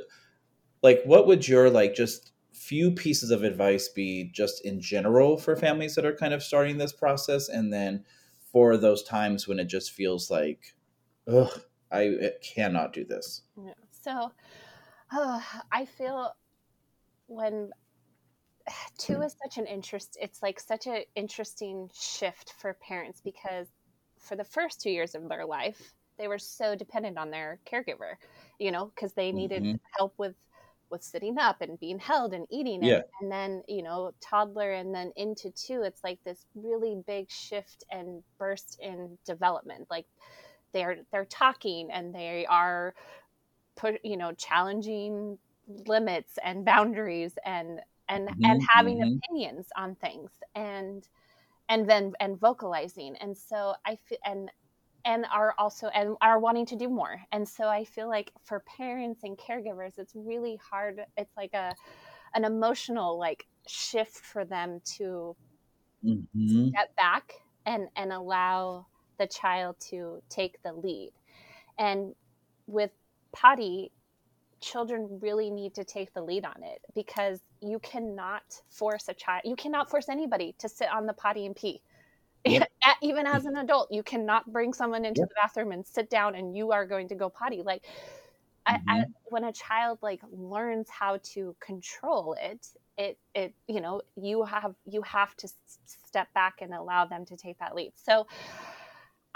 like 0.83 1.03
what 1.05 1.27
would 1.27 1.47
your 1.47 1.71
like 1.71 1.95
just 1.95 2.33
few 2.53 2.91
pieces 2.91 3.31
of 3.31 3.43
advice 3.43 3.89
be 3.89 4.31
just 4.33 4.65
in 4.65 4.81
general 4.81 5.37
for 5.37 5.57
families 5.57 5.95
that 5.95 6.07
are 6.07 6.15
kind 6.15 6.33
of 6.35 6.43
starting 6.43 6.79
this 6.79 6.93
process? 6.93 7.49
And 7.49 7.73
then 7.73 8.05
for 8.53 8.77
those 8.77 9.03
times 9.03 9.47
when 9.49 9.59
it 9.59 9.67
just 9.67 9.93
feels 9.93 10.31
like 10.31 10.75
ugh 11.29 11.61
i 11.91 12.33
cannot 12.43 12.93
do 12.93 13.05
this 13.05 13.43
Yeah. 13.57 13.73
So, 13.91 14.33
oh, 15.13 15.63
I 15.73 15.87
feel 15.87 16.33
when 17.27 17.73
two 18.99 19.23
is 19.23 19.37
such 19.45 19.59
an 19.59 19.67
interest, 19.67 20.17
it's 20.21 20.43
like 20.43 20.61
such 20.61 20.87
an 20.87 21.05
interesting 21.15 21.91
shift 21.95 22.53
for 22.53 22.75
parents 22.75 23.21
because 23.21 23.69
for 24.19 24.37
the 24.37 24.45
first 24.45 24.81
two 24.81 24.91
years 24.91 25.15
of 25.15 25.29
their 25.29 25.47
life, 25.47 25.95
they 26.19 26.29
were 26.29 26.39
so 26.39 26.75
dependent 26.77 27.19
on 27.19 27.31
their 27.31 27.61
caregiver, 27.67 28.17
you 28.59 28.71
know, 28.73 28.87
because 28.87 29.15
they 29.15 29.33
needed 29.33 29.65
Mhm. 29.65 29.79
help 29.99 30.15
with 30.19 30.37
with 30.91 31.03
sitting 31.03 31.39
up 31.39 31.63
and 31.63 31.81
being 31.81 31.99
held 31.99 32.33
and 32.35 32.47
eating 32.51 32.83
Yeah. 32.83 32.85
and, 32.85 33.05
and 33.21 33.33
then 33.33 33.63
you 33.69 33.83
know 33.83 34.13
toddler 34.21 34.73
and 34.73 34.95
then 34.95 35.13
into 35.17 35.51
two 35.51 35.83
it's 35.83 36.05
like 36.05 36.21
this 36.25 36.47
really 36.55 37.03
big 37.07 37.31
shift 37.31 37.85
and 37.91 38.23
burst 38.39 38.79
in 38.81 39.19
development 39.27 39.87
like 39.91 40.07
they're 40.77 40.99
they're 41.13 41.27
talking 41.27 41.91
and 41.93 42.15
they 42.15 42.47
are 42.47 42.95
put 43.77 44.01
you 44.05 44.17
know 44.17 44.33
challenging 44.33 45.39
limits 45.87 46.39
and 46.43 46.65
boundaries 46.65 47.39
and 47.45 47.81
and 48.09 48.31
and 48.45 48.61
Mhm, 48.61 48.69
having 48.75 49.01
mhm. 49.01 49.21
opinions 49.29 49.69
on 49.77 49.95
things 49.97 50.33
and 50.55 51.09
and 51.69 51.89
then 51.91 52.13
and 52.21 52.39
vocalizing 52.41 53.17
and 53.19 53.37
so 53.37 53.75
i 53.87 53.97
feel 53.97 54.19
and 54.25 54.51
and 55.05 55.27
are 55.33 55.55
also 55.59 55.89
and 55.89 56.17
are 56.23 56.41
wanting 56.41 56.67
to 56.67 56.77
do 56.77 56.89
more 56.89 57.21
and 57.33 57.49
so 57.49 57.69
i 57.69 57.85
feel 57.85 58.09
like 58.09 58.33
for 58.43 58.61
parents 58.79 59.23
and 59.25 59.39
caregivers 59.39 59.99
it's 59.99 60.15
really 60.17 60.57
hard 60.57 61.01
it's 61.17 61.37
like 61.37 61.55
a 61.55 61.77
an 62.35 62.45
emotional 62.45 63.19
like 63.19 63.47
shift 63.69 64.17
for 64.17 64.45
them 64.45 64.81
to 64.85 65.37
Mhm. 66.03 66.77
step 66.77 66.95
back 66.97 67.33
and 67.65 67.89
and 67.97 68.13
allow 68.13 68.87
the 69.19 69.27
child 69.27 69.77
to 69.91 70.21
take 70.29 70.63
the 70.63 70.73
lead 70.73 71.13
and 71.79 72.15
with 72.67 72.91
potty 73.35 73.93
children 74.63 75.21
really 75.23 75.51
need 75.51 75.75
to 75.75 75.85
take 75.85 76.13
the 76.15 76.23
lead 76.23 76.45
on 76.45 76.63
it 76.63 76.81
because 76.95 77.41
you 77.61 77.79
cannot 77.81 78.43
force 78.71 79.09
a 79.09 79.15
child 79.15 79.43
you 79.45 79.57
cannot 79.57 79.91
force 79.91 80.09
anybody 80.09 80.55
to 80.59 80.69
sit 80.69 80.89
on 80.91 81.07
the 81.07 81.13
potty 81.13 81.47
and 81.47 81.57
pee 81.57 81.83
Yep. 82.47 82.67
even 83.03 83.27
as 83.27 83.47
an 83.47 83.57
adult 83.57 83.89
you 83.93 84.03
cannot 84.03 84.51
bring 84.53 84.73
someone 84.73 85.05
into 85.05 85.21
Yep. 85.21 85.29
the 85.29 85.35
bathroom 85.41 85.73
and 85.73 85.87
sit 85.87 86.09
down 86.11 86.35
and 86.35 86.57
you 86.57 86.73
are 86.73 86.87
going 86.87 87.09
to 87.09 87.15
go 87.15 87.29
potty 87.29 87.63
like 87.63 87.85
I, 88.67 88.79
I, 88.89 88.99
Mhm. 88.99 89.15
when 89.27 89.45
a 89.45 89.53
child 89.53 89.99
like 90.03 90.21
learns 90.31 90.89
how 90.91 91.19
to 91.35 91.57
control 91.61 92.37
it 92.41 92.67
it 92.99 93.19
it 93.35 93.55
you 93.69 93.81
know 93.81 94.03
you 94.17 94.45
have 94.45 94.75
you 94.87 95.03
have 95.03 95.37
to 95.37 95.49
step 95.87 96.29
back 96.35 96.57
and 96.63 96.75
allow 96.75 97.05
them 97.05 97.25
to 97.27 97.37
take 97.37 97.59
that 97.59 97.75
lead 97.75 97.93
so 97.97 98.27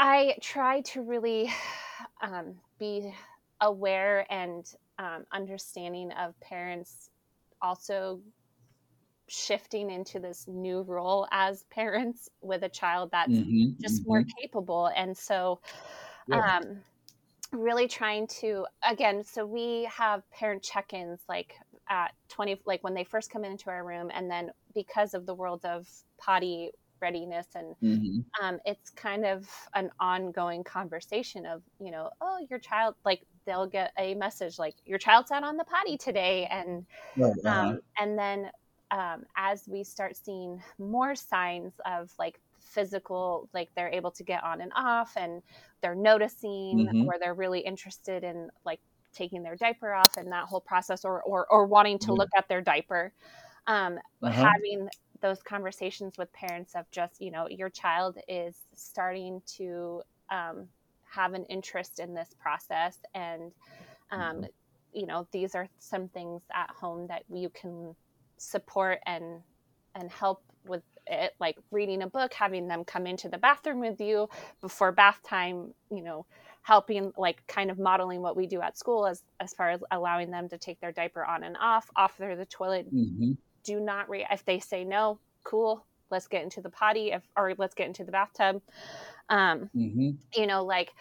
i 0.00 0.36
try 0.42 0.82
to 0.82 1.02
really 1.02 1.50
um, 2.22 2.60
be 2.78 3.14
aware 3.60 4.26
and 4.32 4.74
um, 4.98 5.26
understanding 5.32 6.12
of 6.12 6.38
parents 6.40 7.10
also 7.62 8.22
shifting 9.28 9.90
into 9.90 10.18
this 10.18 10.48
new 10.48 10.82
role 10.82 11.26
as 11.30 11.62
parents 11.70 12.28
with 12.40 12.64
a 12.64 12.68
child 12.68 13.10
that's 13.12 13.44
Mhm, 13.44 13.76
just 13.80 14.02
more 14.04 14.24
mhm. 14.24 14.34
capable 14.40 14.86
and 14.96 15.16
so 15.16 15.60
Yeah. 16.26 16.40
um 16.42 16.82
really 17.52 17.88
trying 17.88 18.26
to 18.28 18.66
again 18.88 19.24
so 19.24 19.46
we 19.46 19.84
have 19.84 20.28
parent 20.30 20.62
check-ins 20.62 21.22
like 21.28 21.54
at 21.88 22.12
20 22.28 22.60
like 22.66 22.84
when 22.84 22.94
they 22.94 23.04
first 23.04 23.30
come 23.30 23.44
into 23.44 23.70
our 23.70 23.84
room 23.86 24.10
and 24.14 24.30
then 24.30 24.50
because 24.74 25.14
of 25.14 25.26
the 25.26 25.34
world 25.34 25.64
of 25.64 25.88
potty 26.18 26.72
readiness 27.00 27.48
and 27.54 27.76
Mhm. 27.80 28.24
um, 28.40 28.60
it's 28.64 28.90
kind 28.90 29.26
of 29.26 29.48
an 29.74 29.90
ongoing 30.00 30.64
conversation 30.64 31.46
of 31.46 31.62
you 31.80 31.90
know 31.90 32.10
oh 32.20 32.38
your 32.50 32.58
child 32.60 32.94
like 33.04 33.24
they'll 33.46 33.66
get 33.66 33.92
a 33.98 34.14
message 34.14 34.58
like 34.58 34.76
your 34.84 34.98
child's 34.98 35.30
out 35.32 35.44
on 35.44 35.56
the 35.56 35.64
potty 35.64 35.98
today 35.98 36.46
and 36.46 36.86
Right, 37.16 37.36
uh-huh. 37.46 37.74
um, 37.74 37.80
and 37.98 38.18
then 38.18 38.50
um, 38.90 39.24
as 39.36 39.64
we 39.68 39.84
start 39.84 40.16
seeing 40.16 40.62
more 40.78 41.14
signs 41.14 41.74
of 41.86 42.12
like 42.18 42.40
physical 42.60 43.48
like 43.54 43.70
they're 43.76 43.90
able 43.90 44.10
to 44.12 44.24
get 44.24 44.42
on 44.44 44.60
and 44.60 44.72
off 44.76 45.12
and 45.16 45.42
they're 45.82 45.94
noticing 45.94 46.50
Mhm. 46.72 47.10
or 47.10 47.18
they're 47.20 47.34
really 47.34 47.60
interested 47.60 48.24
in 48.24 48.48
like 48.64 48.80
taking 49.14 49.42
their 49.42 49.56
diaper 49.56 49.92
off 49.94 50.16
and 50.16 50.30
that 50.32 50.46
whole 50.46 50.60
process 50.60 51.04
or 51.04 51.22
or, 51.22 51.46
or 51.50 51.66
wanting 51.66 51.98
to 51.98 52.12
Yeah. 52.12 52.14
look 52.14 52.28
at 52.36 52.48
their 52.48 52.60
diaper 52.62 53.12
um, 53.66 53.98
Uh-huh. 54.22 54.54
having 54.54 54.88
those 55.20 55.42
conversations 55.42 56.18
with 56.18 56.32
parents 56.32 56.74
of 56.74 56.90
just 56.90 57.20
you 57.20 57.30
know 57.30 57.48
your 57.48 57.70
child 57.70 58.18
is 58.28 58.56
starting 58.74 59.42
to 59.46 60.02
um, 60.30 60.68
have 61.04 61.34
an 61.34 61.44
interest 61.46 61.98
in 61.98 62.14
this 62.14 62.34
process 62.40 62.98
and 63.14 63.52
um, 64.10 64.42
Mhm. 64.42 64.48
you 64.92 65.06
know 65.06 65.26
these 65.32 65.54
are 65.54 65.68
some 65.78 66.08
things 66.08 66.42
at 66.54 66.70
home 66.70 67.06
that 67.08 67.24
you 67.32 67.50
can 67.50 67.94
support 68.38 68.98
and 69.06 69.42
and 69.94 70.10
help 70.10 70.42
with 70.66 70.82
it 71.06 71.34
like 71.40 71.56
reading 71.70 72.02
a 72.02 72.06
book 72.06 72.32
having 72.34 72.68
them 72.68 72.84
come 72.84 73.06
into 73.06 73.28
the 73.28 73.38
bathroom 73.38 73.80
with 73.80 74.00
you 74.00 74.28
before 74.60 74.92
bath 74.92 75.20
time 75.26 75.72
you 75.90 76.02
know 76.02 76.26
helping 76.62 77.12
like 77.16 77.42
kind 77.48 77.70
of 77.70 77.78
modeling 77.78 78.20
what 78.20 78.36
we 78.36 78.46
do 78.46 78.60
at 78.60 78.76
school 78.78 79.06
as 79.06 79.22
as 79.40 79.52
far 79.54 79.70
as 79.70 79.80
allowing 79.90 80.30
them 80.30 80.48
to 80.48 80.58
take 80.58 80.78
their 80.80 80.92
diaper 80.92 81.24
on 81.24 81.42
and 81.42 81.56
off 81.60 81.90
off 81.96 82.16
their 82.18 82.36
the 82.36 82.46
toilet 82.46 82.86
Mhm. 82.90 83.36
Do 83.64 83.80
not 83.80 84.08
re 84.08 84.26
if 84.30 84.44
they 84.44 84.58
say 84.60 84.84
no 84.84 85.20
cool 85.44 85.86
let's 86.10 86.28
get 86.28 86.42
into 86.42 86.60
the 86.60 86.70
potty 86.70 87.10
if 87.12 87.22
or 87.36 87.54
let's 87.58 87.74
get 87.74 87.86
into 87.86 88.04
the 88.04 88.12
bathtub 88.12 88.62
um 89.28 89.70
Mhm. 89.74 90.18
you 90.36 90.46
know 90.46 90.64
like 90.64 90.92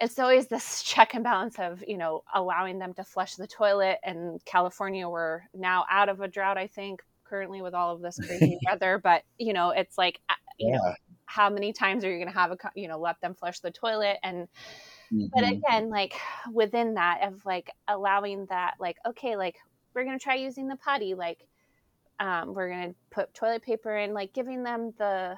it's 0.00 0.18
always 0.18 0.48
this 0.48 0.82
check 0.84 1.14
and 1.14 1.24
balance 1.24 1.58
of 1.58 1.82
you 1.86 1.98
know 1.98 2.22
allowing 2.34 2.78
them 2.78 2.92
to 2.94 3.04
flush 3.04 3.34
the 3.36 3.46
toilet 3.46 3.98
and 4.04 4.44
california 4.44 5.08
we're 5.08 5.42
now 5.54 5.84
out 5.90 6.08
of 6.08 6.20
a 6.20 6.28
drought 6.28 6.58
i 6.58 6.66
think 6.66 7.02
currently 7.24 7.62
with 7.62 7.74
all 7.74 7.94
of 7.94 8.02
this 8.02 8.18
crazy 8.20 8.58
weather 8.68 8.98
but 9.02 9.22
you 9.38 9.52
know 9.52 9.70
it's 9.70 9.96
like 9.98 10.20
uh, 10.28 10.34
you 10.58 10.72
know 10.72 10.94
how 11.26 11.48
many 11.48 11.72
times 11.72 12.04
are 12.04 12.10
you 12.10 12.18
going 12.18 12.32
to 12.32 12.38
have 12.38 12.50
a 12.50 12.56
you 12.74 12.88
know 12.88 12.98
let 12.98 13.20
them 13.20 13.34
flush 13.34 13.60
the 13.60 13.70
toilet 13.70 14.18
and 14.22 14.48
but 15.32 15.42
Mhm. 15.42 15.60
again 15.68 15.90
like 15.90 16.14
within 16.52 16.94
that 16.94 17.20
of 17.22 17.44
like 17.44 17.70
allowing 17.88 18.46
that 18.46 18.74
like 18.80 18.96
okay 19.06 19.36
like 19.36 19.56
we're 19.94 20.04
gonna 20.04 20.18
try 20.18 20.34
using 20.34 20.68
the 20.68 20.76
potty 20.76 21.14
like 21.14 21.38
um, 22.20 22.54
we're 22.54 22.68
gonna 22.70 22.94
put 23.10 23.32
toilet 23.34 23.62
paper 23.62 23.96
in 23.96 24.14
like 24.14 24.32
giving 24.32 24.62
them 24.62 24.92
the 24.98 25.36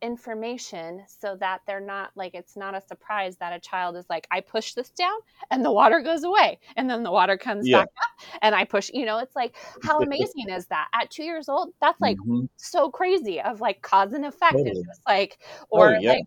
information 0.00 1.02
so 1.08 1.34
that 1.40 1.60
they're 1.66 1.80
not 1.80 2.10
like 2.14 2.32
it's 2.32 2.56
not 2.56 2.72
a 2.72 2.80
surprise 2.80 3.36
that 3.38 3.52
a 3.52 3.58
child 3.58 3.96
is 3.96 4.06
like 4.08 4.28
i 4.30 4.40
push 4.40 4.74
this 4.74 4.90
down 4.90 5.18
and 5.50 5.64
the 5.64 5.72
water 5.72 6.00
goes 6.00 6.22
away 6.22 6.56
and 6.76 6.88
then 6.88 7.02
the 7.02 7.10
water 7.10 7.36
comes 7.36 7.66
Yeah. 7.66 7.78
back 7.78 7.88
up 7.88 8.26
and 8.42 8.54
i 8.54 8.64
push 8.64 8.90
you 8.94 9.04
know 9.04 9.18
it's 9.18 9.34
like 9.34 9.56
how 9.82 9.98
amazing 10.02 10.50
is 10.50 10.66
that 10.66 10.86
at 10.94 11.10
two 11.10 11.24
years 11.24 11.48
old 11.48 11.72
that's 11.80 12.00
like 12.00 12.16
Mhm. 12.24 12.48
so 12.56 12.90
crazy 12.92 13.40
of 13.40 13.60
like 13.60 13.82
cause 13.82 14.12
and 14.12 14.24
effect 14.24 14.52
Totally. 14.52 14.70
it's 14.70 14.86
just 14.86 15.00
like 15.04 15.38
Oh, 15.42 15.66
or 15.70 15.96
yeah. 16.00 16.12
like 16.12 16.24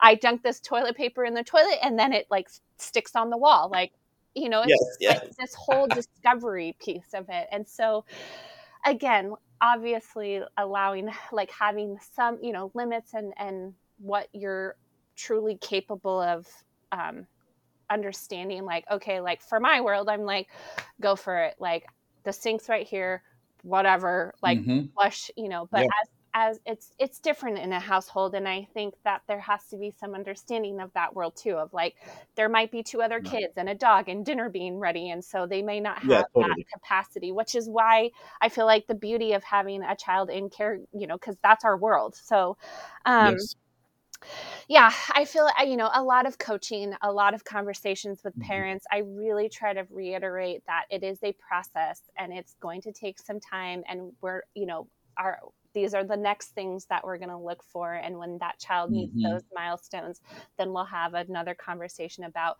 i 0.00 0.14
dunk 0.14 0.42
this 0.42 0.58
toilet 0.60 0.96
paper 0.96 1.26
in 1.26 1.34
the 1.34 1.44
toilet 1.44 1.76
and 1.82 1.98
then 1.98 2.14
it 2.14 2.26
like 2.30 2.48
sticks 2.78 3.14
on 3.14 3.28
the 3.28 3.36
wall 3.36 3.68
like 3.70 3.92
you 4.34 4.48
know 4.48 4.62
it's 4.62 4.70
Yes, 4.70 4.96
yes. 5.00 5.20
like 5.20 5.36
this 5.36 5.54
whole 5.54 5.86
discovery 5.88 6.74
piece 6.80 7.12
of 7.12 7.26
it 7.28 7.48
and 7.52 7.68
so 7.68 8.02
again 8.84 9.32
obviously 9.60 10.40
allowing 10.58 11.10
like 11.32 11.50
having 11.50 11.98
some 12.14 12.38
you 12.42 12.52
know 12.52 12.70
limits 12.74 13.14
and 13.14 13.32
and 13.38 13.74
what 13.98 14.28
you're 14.32 14.76
truly 15.16 15.56
capable 15.60 16.20
of 16.20 16.46
um 16.92 17.26
understanding 17.90 18.64
like 18.64 18.84
okay 18.90 19.20
like 19.20 19.42
for 19.42 19.60
my 19.60 19.80
world 19.80 20.08
i'm 20.08 20.22
like 20.24 20.48
go 21.00 21.16
for 21.16 21.38
it 21.44 21.54
like 21.60 21.84
the 22.24 22.32
sink's 22.32 22.68
right 22.68 22.86
here 22.86 23.22
whatever 23.62 24.34
like 24.42 24.60
Mhm. 24.60 24.88
flush 24.94 25.30
you 25.36 25.48
know 25.48 25.68
but 25.70 25.80
Yeah. 25.80 25.88
as 26.02 26.08
as 26.34 26.60
it's 26.66 26.90
it's 26.98 27.20
different 27.20 27.58
in 27.58 27.72
a 27.72 27.80
household 27.80 28.34
and 28.34 28.48
i 28.48 28.66
think 28.74 28.94
that 29.04 29.22
there 29.28 29.40
has 29.40 29.64
to 29.70 29.76
be 29.76 29.92
some 29.98 30.14
understanding 30.14 30.80
of 30.80 30.92
that 30.94 31.14
world 31.14 31.34
too 31.36 31.52
of 31.56 31.72
like 31.72 31.94
there 32.36 32.48
might 32.48 32.70
be 32.72 32.82
two 32.82 33.00
other 33.00 33.20
kids 33.20 33.54
and 33.56 33.68
a 33.68 33.74
dog 33.74 34.08
and 34.08 34.26
dinner 34.26 34.48
being 34.48 34.78
ready 34.78 35.10
and 35.10 35.24
so 35.24 35.46
they 35.46 35.62
may 35.62 35.80
not 35.80 36.02
have 36.02 36.24
Yeah, 36.34 36.38
that 36.40 36.58
capacity 36.72 37.32
which 37.32 37.54
is 37.54 37.68
why 37.68 38.10
i 38.40 38.48
feel 38.48 38.66
like 38.66 38.86
the 38.86 38.94
beauty 38.94 39.32
of 39.32 39.44
having 39.44 39.82
a 39.82 39.96
child 39.96 40.28
in 40.28 40.50
care 40.50 40.78
you 40.92 41.06
know 41.06 41.16
because 41.16 41.36
that's 41.42 41.64
our 41.64 41.76
world 41.78 42.14
so 42.16 42.56
um 43.06 43.36
yes. 43.36 43.54
yeah 44.68 44.92
i 45.12 45.24
feel 45.24 45.48
you 45.66 45.76
know 45.76 45.90
a 45.94 46.02
lot 46.02 46.26
of 46.26 46.38
coaching 46.38 46.94
a 47.02 47.12
lot 47.12 47.34
of 47.34 47.44
conversations 47.44 48.22
with 48.24 48.34
Mhm. 48.36 48.40
parents 48.40 48.86
i 48.92 48.98
really 48.98 49.48
try 49.48 49.72
to 49.72 49.86
reiterate 49.90 50.62
that 50.66 50.84
it 50.90 51.02
is 51.02 51.18
a 51.22 51.32
process 51.34 52.02
and 52.18 52.32
it's 52.32 52.54
going 52.60 52.80
to 52.80 52.92
take 52.92 53.18
some 53.18 53.40
time 53.40 53.82
and 53.88 54.12
we're 54.20 54.42
you 54.54 54.66
know 54.66 54.88
our 55.18 55.38
these 55.74 55.94
are 55.94 56.04
the 56.04 56.16
next 56.16 56.48
things 56.50 56.86
that 56.86 57.04
we're 57.04 57.18
going 57.18 57.28
to 57.28 57.36
look 57.38 57.62
for 57.62 57.94
and 57.94 58.18
when 58.18 58.38
that 58.38 58.58
child 58.58 58.90
meets 58.92 59.12
Mhm. 59.14 59.30
those 59.30 59.42
milestones 59.54 60.20
then 60.56 60.72
we'll 60.72 60.84
have 60.84 61.14
another 61.14 61.54
conversation 61.54 62.24
about 62.24 62.56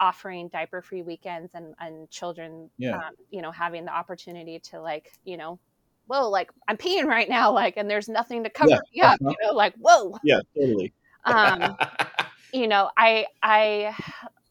offering 0.00 0.48
diaper 0.48 0.82
free 0.82 1.02
weekends 1.02 1.54
and 1.54 1.74
and 1.80 2.10
children 2.10 2.70
Yeah. 2.78 2.94
um, 2.94 3.14
you 3.30 3.40
know 3.42 3.50
having 3.50 3.84
the 3.84 3.94
opportunity 3.94 4.58
to 4.58 4.80
like 4.80 5.10
you 5.24 5.36
know 5.36 5.58
whoa 6.06 6.28
like 6.28 6.50
i'm 6.68 6.76
peeing 6.76 7.04
right 7.06 7.28
now 7.28 7.50
like 7.52 7.76
and 7.76 7.88
there's 7.90 8.08
nothing 8.08 8.44
to 8.44 8.50
cover 8.50 8.70
Yeah, 8.70 8.80
me 8.94 9.00
up 9.00 9.18
uh-huh. 9.22 9.30
you 9.30 9.46
know 9.46 9.52
like 9.54 9.74
whoa 9.78 10.16
Yeah, 10.22 10.40
totally. 10.54 10.92
um 11.24 11.76
you 12.52 12.68
know 12.68 12.90
i 12.96 13.26
i 13.42 13.94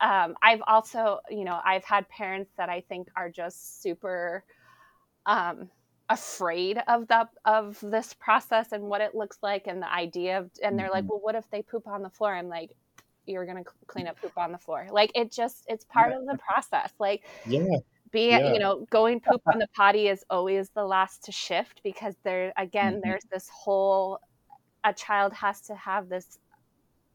um 0.01 0.36
i've 0.41 0.62
also 0.67 1.19
you 1.30 1.43
know 1.45 1.60
i've 1.63 1.84
had 1.86 2.08
parents 2.10 2.51
that 2.58 2.69
i 2.69 2.82
think 2.82 3.08
are 3.15 3.30
just 3.30 3.82
super 3.82 4.43
um 5.25 5.69
afraid 6.10 6.78
of 6.88 7.08
the 7.08 7.28
of 7.46 7.80
this 7.82 8.13
process 8.13 8.72
and 8.72 8.84
what 8.84 9.02
it 9.02 9.15
looks 9.15 9.39
like 9.41 9.65
and 9.65 9.82
the 9.82 9.91
idea 9.91 10.38
of 10.38 10.52
and 10.62 10.78
they're 10.78 10.91
like 10.91 11.04
Mhm. 11.04 11.10
well 11.10 11.20
what 11.20 11.34
if 11.36 11.50
they 11.50 11.63
poop 11.63 11.88
on 11.88 12.04
the 12.04 12.10
floor 12.12 12.36
i'm 12.36 12.48
like 12.48 12.72
you're 13.26 13.46
gonna 13.48 13.63
clean 13.88 14.06
up 14.06 14.20
poop 14.22 14.38
on 14.38 14.52
the 14.52 14.58
floor 14.60 14.88
like 14.91 15.12
it 15.15 15.32
just 15.32 15.63
it's 15.68 15.84
part 15.86 16.12
Yeah. 16.12 16.20
of 16.20 16.26
the 16.28 16.38
process 16.38 16.91
like 17.00 17.24
Yeah. 17.48 17.78
being 18.12 18.30
Yeah. 18.46 18.54
you 18.54 18.60
know 18.60 18.86
going 18.91 19.20
poop 19.20 19.41
on 19.52 19.58
the 19.58 19.68
potty 19.76 20.08
is 20.08 20.24
always 20.30 20.70
the 20.70 20.86
last 20.86 21.24
to 21.24 21.32
shift 21.32 21.82
because 21.84 22.15
there 22.24 22.54
again 22.56 22.98
Mhm. 22.98 23.02
there's 23.04 23.24
this 23.32 23.50
whole 23.50 24.20
a 24.84 24.94
child 24.94 25.34
has 25.34 25.60
to 25.62 25.74
have 25.76 26.08
this 26.08 26.38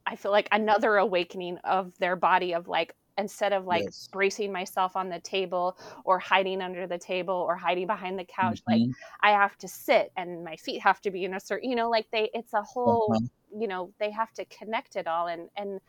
i 0.05 0.17
feel 0.17 0.33
like 0.33 0.49
another 0.51 0.97
awakening 0.97 1.59
of 1.59 1.97
their 1.99 2.17
body 2.17 2.55
of 2.55 2.67
like 2.67 2.97
instead 3.21 3.53
of 3.53 3.67
like 3.67 3.85
Yes. 3.85 4.09
bracing 4.13 4.51
myself 4.53 4.97
on 4.97 5.09
the 5.09 5.21
table 5.21 5.77
or 6.05 6.19
hiding 6.19 6.61
under 6.63 6.87
the 6.87 6.99
table 6.99 7.35
or 7.35 7.55
hiding 7.55 7.87
behind 7.87 8.19
the 8.19 8.25
couch 8.25 8.61
like 8.67 8.81
Mhm. 8.81 8.93
i 9.23 9.31
have 9.31 9.57
to 9.59 9.69
sit 9.69 10.11
and 10.17 10.43
my 10.43 10.57
feet 10.57 10.81
have 10.81 11.01
to 11.01 11.11
be 11.11 11.25
in 11.25 11.35
a 11.35 11.41
certain 11.41 11.71
you 11.71 11.77
know 11.77 11.89
like 11.91 12.07
they 12.11 12.31
it's 12.35 12.55
a 12.55 12.63
whole 12.63 13.07
Uh-huh. 13.11 13.61
you 13.61 13.69
know 13.69 13.93
they 14.01 14.11
have 14.11 14.33
to 14.33 14.45
connect 14.47 14.97
it 14.97 15.07
all 15.07 15.27
and 15.29 15.49
and 15.57 15.81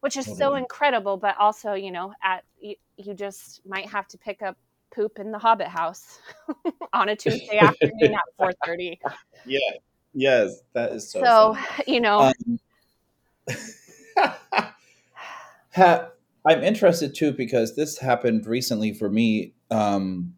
which 0.00 0.16
is 0.16 0.26
so 0.38 0.54
incredible 0.54 1.16
but 1.16 1.36
also 1.38 1.72
you 1.72 1.90
know 1.90 2.12
at 2.22 2.44
you, 2.60 2.74
you 2.96 3.14
just 3.14 3.60
might 3.66 3.88
have 3.88 4.06
to 4.06 4.18
pick 4.18 4.42
up 4.42 4.56
poop 4.94 5.18
in 5.18 5.32
the 5.32 5.38
hobbit 5.38 5.66
house 5.68 6.20
on 6.92 7.08
a 7.08 7.16
tuesday 7.16 7.58
afternoon 7.58 8.14
at 8.14 8.20
4.30 8.38 9.00
Yeah. 9.44 9.58
Yes, 10.18 10.62
that 10.72 10.92
is 10.92 11.10
so. 11.10 11.20
so 11.20 11.54
funny. 11.54 11.84
you 11.86 12.00
know 12.00 12.18
Um, 12.20 12.58
ha, 15.74 16.10
I'm 16.46 16.62
interested 16.62 17.14
too 17.14 17.32
because 17.32 17.74
this 17.74 17.98
happened 17.98 18.46
recently 18.46 18.92
for 18.94 19.10
me. 19.10 19.54
Um, 19.70 20.34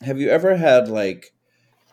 have 0.00 0.18
you 0.18 0.30
ever 0.30 0.56
had 0.56 0.88
like 0.88 1.34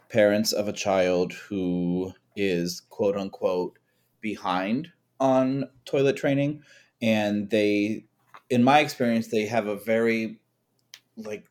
parents 0.10 0.54
of 0.54 0.68
a 0.70 0.74
child 0.74 1.34
who 1.34 2.14
is 2.36 2.82
quote 2.90 3.18
unquote 3.18 3.78
behind 4.22 4.90
on 5.20 5.66
toilet 5.86 6.16
training? 6.16 6.64
And 7.02 7.50
they 7.50 8.06
in 8.50 8.64
my 8.64 8.80
experience 8.80 9.28
they 9.28 9.46
have 9.46 9.68
a 9.68 9.76
very 9.76 10.40
like 11.18 11.46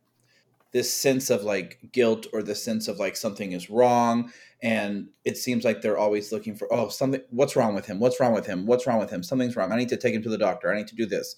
this 0.73 0.95
sense 0.95 1.29
of 1.29 1.43
like 1.43 1.81
guilt 1.93 2.27
or 2.33 2.43
the 2.43 2.55
sense 2.55 2.89
of 2.89 2.99
like 2.99 3.17
something 3.17 3.53
is 3.53 3.69
wrong. 3.69 4.33
And 4.63 5.09
it 5.25 5.37
seems 5.37 5.65
like 5.65 5.83
they're 5.83 5.99
always 5.99 6.33
looking 6.33 6.55
for 6.55 6.67
oh 6.73 6.89
something 6.89 7.21
what's 7.29 7.57
wrong 7.57 7.75
with 7.75 7.85
him? 7.85 8.01
What's 8.01 8.21
wrong 8.21 8.33
with 8.33 8.47
him? 8.47 8.65
What's 8.65 8.87
wrong 8.87 9.01
with 9.01 9.11
him? 9.11 9.23
Something's 9.23 9.55
wrong. 9.55 9.71
I 9.71 9.77
need 9.77 9.91
to 9.91 9.99
take 9.99 10.15
him 10.15 10.23
to 10.23 10.31
the 10.31 10.39
doctor. 10.39 10.73
I 10.73 10.79
need 10.79 10.89
to 10.89 10.97
do 10.97 11.05
this 11.05 11.37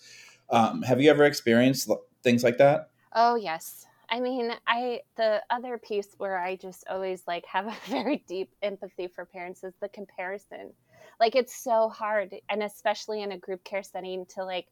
um, 0.50 0.82
have 0.82 1.00
you 1.00 1.10
ever 1.10 1.24
experienced 1.24 1.90
things 2.22 2.44
like 2.44 2.58
that 2.58 2.90
Oh 3.12 3.34
yes. 3.36 3.86
I 4.08 4.20
mean, 4.20 4.52
I 4.66 5.02
the 5.16 5.42
other 5.50 5.78
piece 5.78 6.14
where 6.18 6.38
I 6.38 6.56
just 6.56 6.84
always 6.88 7.26
like 7.26 7.46
have 7.46 7.66
a 7.66 7.76
very 7.88 8.18
deep 8.26 8.54
empathy 8.62 9.08
for 9.08 9.26
parents 9.26 9.64
is 9.64 9.74
the 9.80 9.88
comparison. 9.88 10.74
Like 11.20 11.34
it's 11.34 11.54
so 11.54 11.88
hard 11.88 12.34
and 12.48 12.62
especially 12.62 13.22
in 13.22 13.32
a 13.32 13.38
group 13.38 13.64
care 13.64 13.82
setting 13.82 14.26
to 14.34 14.44
like 14.44 14.68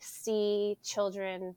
see 0.00 0.78
children 0.82 1.56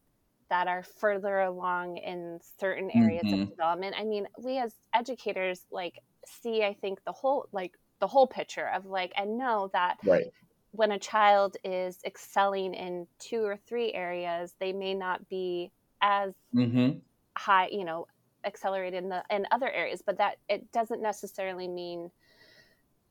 that 0.49 0.67
are 0.67 0.83
further 0.83 1.39
along 1.41 1.97
in 1.97 2.39
certain 2.59 2.89
areas 2.91 3.27
Mhm. 3.27 3.33
of 3.33 3.47
development. 3.49 3.95
I 3.97 4.03
mean, 4.03 4.27
we 4.37 4.57
as 4.57 4.75
educators 4.93 5.65
like 5.71 5.99
see 6.25 6.63
I 6.63 6.73
think 6.73 7.03
the 7.05 7.11
whole 7.13 7.47
like 7.51 7.73
the 7.99 8.07
whole 8.07 8.27
picture 8.27 8.67
of 8.67 8.85
like 8.85 9.13
and 9.15 9.37
know 9.37 9.69
that 9.73 9.97
right 10.03 10.33
when 10.79 10.93
a 10.93 10.97
child 10.97 11.57
is 11.65 11.99
excelling 12.05 12.73
in 12.73 13.05
two 13.19 13.43
or 13.43 13.57
three 13.57 13.91
areas, 13.91 14.53
they 14.61 14.71
may 14.71 14.93
not 14.93 15.27
be 15.27 15.69
as 16.01 16.31
mm-hmm. 16.55 16.99
high, 17.35 17.67
you 17.67 17.83
know, 17.83 18.07
accelerated 18.45 19.03
in 19.03 19.09
the 19.09 19.21
in 19.29 19.45
other 19.51 19.69
areas, 19.69 20.01
but 20.01 20.17
that 20.19 20.37
it 20.47 20.71
doesn't 20.71 21.01
necessarily 21.01 21.67
mean 21.67 22.09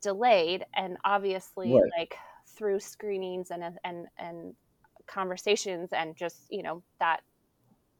delayed. 0.00 0.64
And 0.74 0.96
obviously, 1.04 1.70
Right. 1.70 1.90
like 1.98 2.16
through 2.46 2.80
screenings 2.80 3.50
and 3.50 3.62
and 3.84 4.06
and 4.16 4.54
conversations, 5.06 5.92
and 5.92 6.16
just 6.16 6.38
you 6.48 6.62
know 6.62 6.82
that 7.00 7.20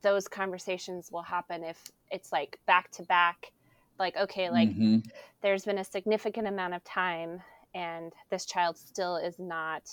those 0.01 0.29
conversations 0.29 1.13
will 1.13 1.21
happen 1.21 1.63
if 1.63 1.93
it's 2.11 2.33
like 2.33 2.59
back 2.65 2.91
to 2.93 3.03
back. 3.03 3.53
Like 3.99 4.17
okay, 4.17 4.49
like 4.49 4.71
mm-hmm. 4.71 5.01
there's 5.43 5.67
been 5.67 5.77
a 5.77 5.85
significant 5.85 6.49
amount 6.49 6.73
of 6.73 6.83
time, 6.85 7.43
and 7.75 8.13
this 8.31 8.47
child 8.47 8.77
still 8.79 9.17
is 9.17 9.39
not 9.39 9.89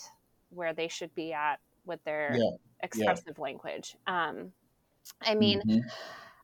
where 0.49 0.73
they 0.73 0.87
should 0.87 1.13
be 1.15 1.33
at 1.33 1.59
with 1.85 2.03
their 2.05 2.43
Yeah. 2.43 2.57
expressive 2.81 3.39
language. 3.39 3.95
Um, 4.07 4.53
I 5.25 5.35
mean, 5.35 5.63
Mhm. 5.63 5.95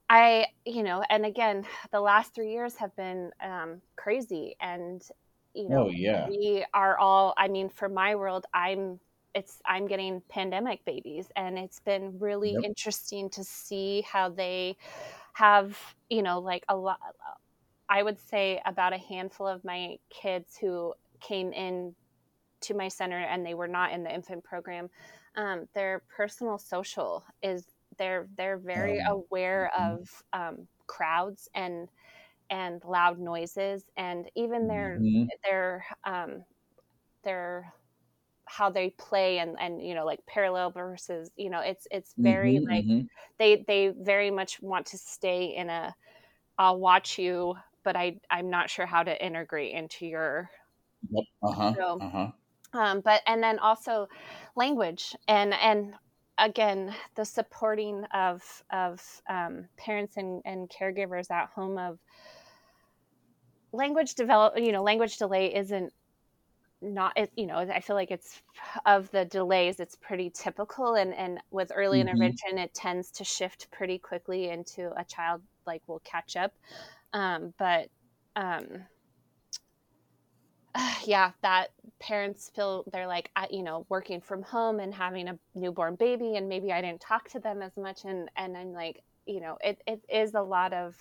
I, 0.10 0.48
you 0.65 0.84
know, 0.84 1.04
and 1.10 1.26
again, 1.26 1.65
the 1.91 2.02
last 2.02 2.36
three 2.36 2.52
years 2.52 2.76
have 2.78 2.96
been 2.96 3.32
um, 3.41 3.82
crazy, 3.96 4.56
and 4.60 5.02
you 5.54 5.70
know, 5.70 5.80
oh 5.80 5.89
yeah 5.91 6.28
we 6.28 6.65
are 6.74 6.98
all. 6.98 7.34
I 7.38 7.48
mean, 7.48 7.70
for 7.70 7.89
my 7.89 8.15
world, 8.15 8.46
I'm. 8.54 9.00
It's 9.34 9.62
I'm 9.65 9.88
getting 9.88 10.22
pandemic 10.30 10.84
babies, 10.84 11.30
and 11.38 11.58
it's 11.58 11.80
been 11.80 12.20
really 12.20 12.52
Yep. 12.52 12.65
interesting 12.65 13.30
to 13.32 13.46
see 13.46 14.02
how 14.02 14.28
they 14.30 14.76
have, 15.34 15.80
you 16.10 16.22
know, 16.24 16.39
like 16.39 16.65
a 16.70 16.76
lot. 16.76 17.00
I 17.89 18.04
would 18.04 18.20
say 18.20 18.62
about 18.65 18.94
a 18.94 18.98
handful 18.98 19.48
of 19.48 19.63
my 19.65 19.98
kids 20.10 20.58
who 20.58 20.94
came 21.21 21.53
in 21.53 21.95
to 22.62 22.73
my 22.75 22.88
center 22.89 23.17
and 23.17 23.45
they 23.45 23.53
were 23.55 23.67
not 23.67 23.91
in 23.91 24.03
the 24.03 24.13
infant 24.13 24.43
program. 24.43 24.89
Um, 25.36 25.67
their 25.73 26.03
personal 26.15 26.57
social 26.57 27.25
is 27.41 27.67
they're 27.97 28.29
they're 28.38 28.57
very 28.60 28.99
Um, 28.99 29.23
aware 29.31 29.71
mhm. 29.77 29.97
of 29.97 30.10
um, 30.34 30.67
crowds 30.88 31.49
and 31.55 31.89
and 32.49 32.84
loud 32.86 33.19
noises 33.19 33.89
and 33.97 34.29
even 34.36 34.67
their 34.67 35.03
Mhm. 35.03 35.31
their 35.45 35.86
um, 36.05 36.45
their 37.23 37.73
how 38.47 38.69
they 38.69 38.89
play 38.91 39.39
and 39.39 39.55
and 39.60 39.81
you 39.81 39.93
know 39.95 40.05
like 40.05 40.25
parallel 40.27 40.71
versus 40.71 41.31
you 41.38 41.49
know 41.49 41.60
it's 41.62 41.88
it's 41.91 42.15
very 42.21 42.60
Mhm, 42.60 42.67
like 42.69 42.86
mhm. 42.86 43.10
they 43.39 43.63
they 43.67 43.89
very 43.89 44.31
much 44.31 44.62
want 44.62 44.86
to 44.88 44.97
stay 44.97 45.45
in 45.55 45.69
a 45.69 45.95
I'll 46.57 46.79
watch 46.79 47.19
you 47.19 47.55
but 47.84 47.95
I 47.97 48.19
I'm 48.31 48.49
not 48.49 48.69
sure 48.69 48.86
how 48.88 49.03
to 49.03 49.25
integrate 49.25 49.73
into 49.75 50.07
your 50.07 50.51
Yep. 51.10 51.26
Uh-huh. 51.44 51.76
so 51.76 52.02
Uh-huh. 52.02 52.32
um 52.74 53.02
but 53.02 53.22
and 53.28 53.44
then 53.44 53.60
also 53.60 54.08
language 54.56 55.16
and 55.28 55.54
and 55.56 55.96
again 56.40 56.96
the 57.16 57.26
supporting 57.26 58.06
of 58.14 58.64
of 58.72 59.22
um, 59.30 59.70
parents 59.78 60.18
and, 60.18 60.42
and 60.46 60.70
caregivers 60.70 61.32
at 61.32 61.50
home 61.50 61.78
of 61.78 62.00
language 63.74 64.16
develop 64.16 64.58
you 64.58 64.72
know 64.72 64.84
language 64.84 65.18
delay 65.18 65.54
isn't 65.54 65.94
not 66.82 67.14
it, 67.18 67.32
you 67.36 67.46
know 67.48 67.58
i 67.58 67.80
feel 67.82 67.96
like 67.96 68.12
it's 68.12 68.42
of 68.86 69.12
the 69.12 69.26
delays 69.26 69.80
it's 69.80 69.96
pretty 69.96 70.30
typical 70.32 70.96
and 70.96 71.14
and 71.16 71.40
with 71.52 71.72
early 71.76 72.00
Mhm. 72.00 72.02
intervention 72.02 72.58
it 72.58 72.74
tends 72.74 73.12
to 73.12 73.24
shift 73.26 73.70
pretty 73.72 74.00
quickly 74.00 74.50
into 74.50 74.92
a 74.98 75.06
child 75.06 75.44
like 75.66 75.84
will 75.88 76.02
catch 76.02 76.36
up 76.38 76.54
um, 77.14 77.54
but 77.60 77.90
um, 78.36 78.88
yeah 81.05 81.31
that 81.41 81.67
parents 81.99 82.51
feel 82.55 82.84
they're 82.91 83.07
like 83.07 83.29
uh, 83.36 83.47
you 83.49 83.63
know 83.63 83.86
working 83.89 84.21
from 84.21 84.41
home 84.41 84.79
and 84.79 84.93
having 84.93 85.27
a 85.27 85.38
newborn 85.55 85.95
baby 85.95 86.36
and 86.36 86.47
maybe 86.47 86.71
i 86.71 86.81
didn't 86.81 87.01
talk 87.01 87.29
to 87.29 87.39
them 87.39 87.62
as 87.62 87.75
much 87.77 88.05
and 88.05 88.29
and 88.36 88.57
i'm 88.57 88.73
like 88.73 89.03
you 89.25 89.39
know 89.39 89.57
it, 89.63 89.81
it 89.86 90.01
is 90.12 90.34
a 90.34 90.41
lot 90.41 90.73
of 90.73 90.95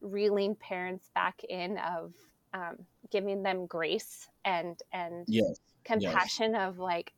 reeling 0.00 0.54
parents 0.54 1.10
back 1.14 1.42
in 1.48 1.78
of 1.78 2.12
um, 2.52 2.76
giving 3.10 3.42
them 3.42 3.66
grace 3.66 4.28
and 4.44 4.78
and 4.92 5.26
Yes. 5.28 5.44
Yes. 5.46 5.60
compassion 5.84 6.54
of 6.54 6.78
like 6.78 7.12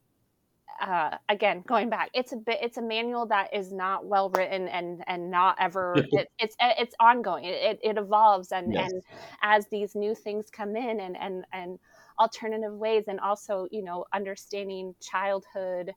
uh, 0.80 1.18
again 1.28 1.62
going 1.66 1.88
back 1.90 2.10
it's 2.14 2.32
a 2.32 2.36
bit 2.36 2.58
it's 2.62 2.76
a 2.76 2.82
manual 2.82 3.26
that 3.26 3.52
is 3.54 3.72
not 3.72 4.06
well 4.06 4.30
written 4.30 4.68
and 4.68 5.02
and 5.06 5.30
not 5.30 5.56
ever 5.60 6.06
it, 6.12 6.28
it's 6.38 6.56
it's 6.60 6.94
ongoing 7.00 7.44
it, 7.44 7.78
it, 7.82 7.98
evolves 7.98 8.52
and 8.52 8.72
Yes. 8.72 8.92
and 8.92 9.02
as 9.42 9.68
these 9.68 9.94
new 9.94 10.14
things 10.14 10.50
come 10.50 10.76
in 10.76 11.00
and 11.00 11.16
and 11.16 11.44
and 11.52 11.78
alternative 12.18 12.74
ways 12.74 13.04
and 13.08 13.20
also 13.20 13.66
you 13.70 13.82
know 13.82 14.04
understanding 14.12 14.94
childhood 15.00 15.92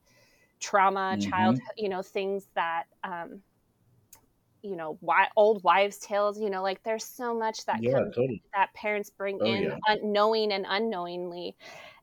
trauma 0.60 1.18
child 1.20 1.58
Mhm. 1.58 1.68
you 1.78 1.90
know 1.90 2.02
things 2.02 2.48
that 2.56 2.86
um 3.04 3.44
you 4.62 4.76
know 4.76 4.98
why 5.02 5.28
old 5.38 5.64
wives 5.64 6.00
tales 6.00 6.40
you 6.40 6.50
know 6.50 6.62
like 6.62 6.84
there's 6.84 7.06
so 7.06 7.34
much 7.38 7.66
that 7.66 7.80
Yeah, 7.80 7.94
comes 7.94 8.06
totally. 8.14 8.44
that 8.54 8.74
parents 8.74 9.12
bring 9.12 9.40
Oh 9.40 9.54
in 9.54 9.72
yeah. 9.72 9.80
unknowing 9.88 10.52
and 10.52 10.66
unknowingly 10.68 11.56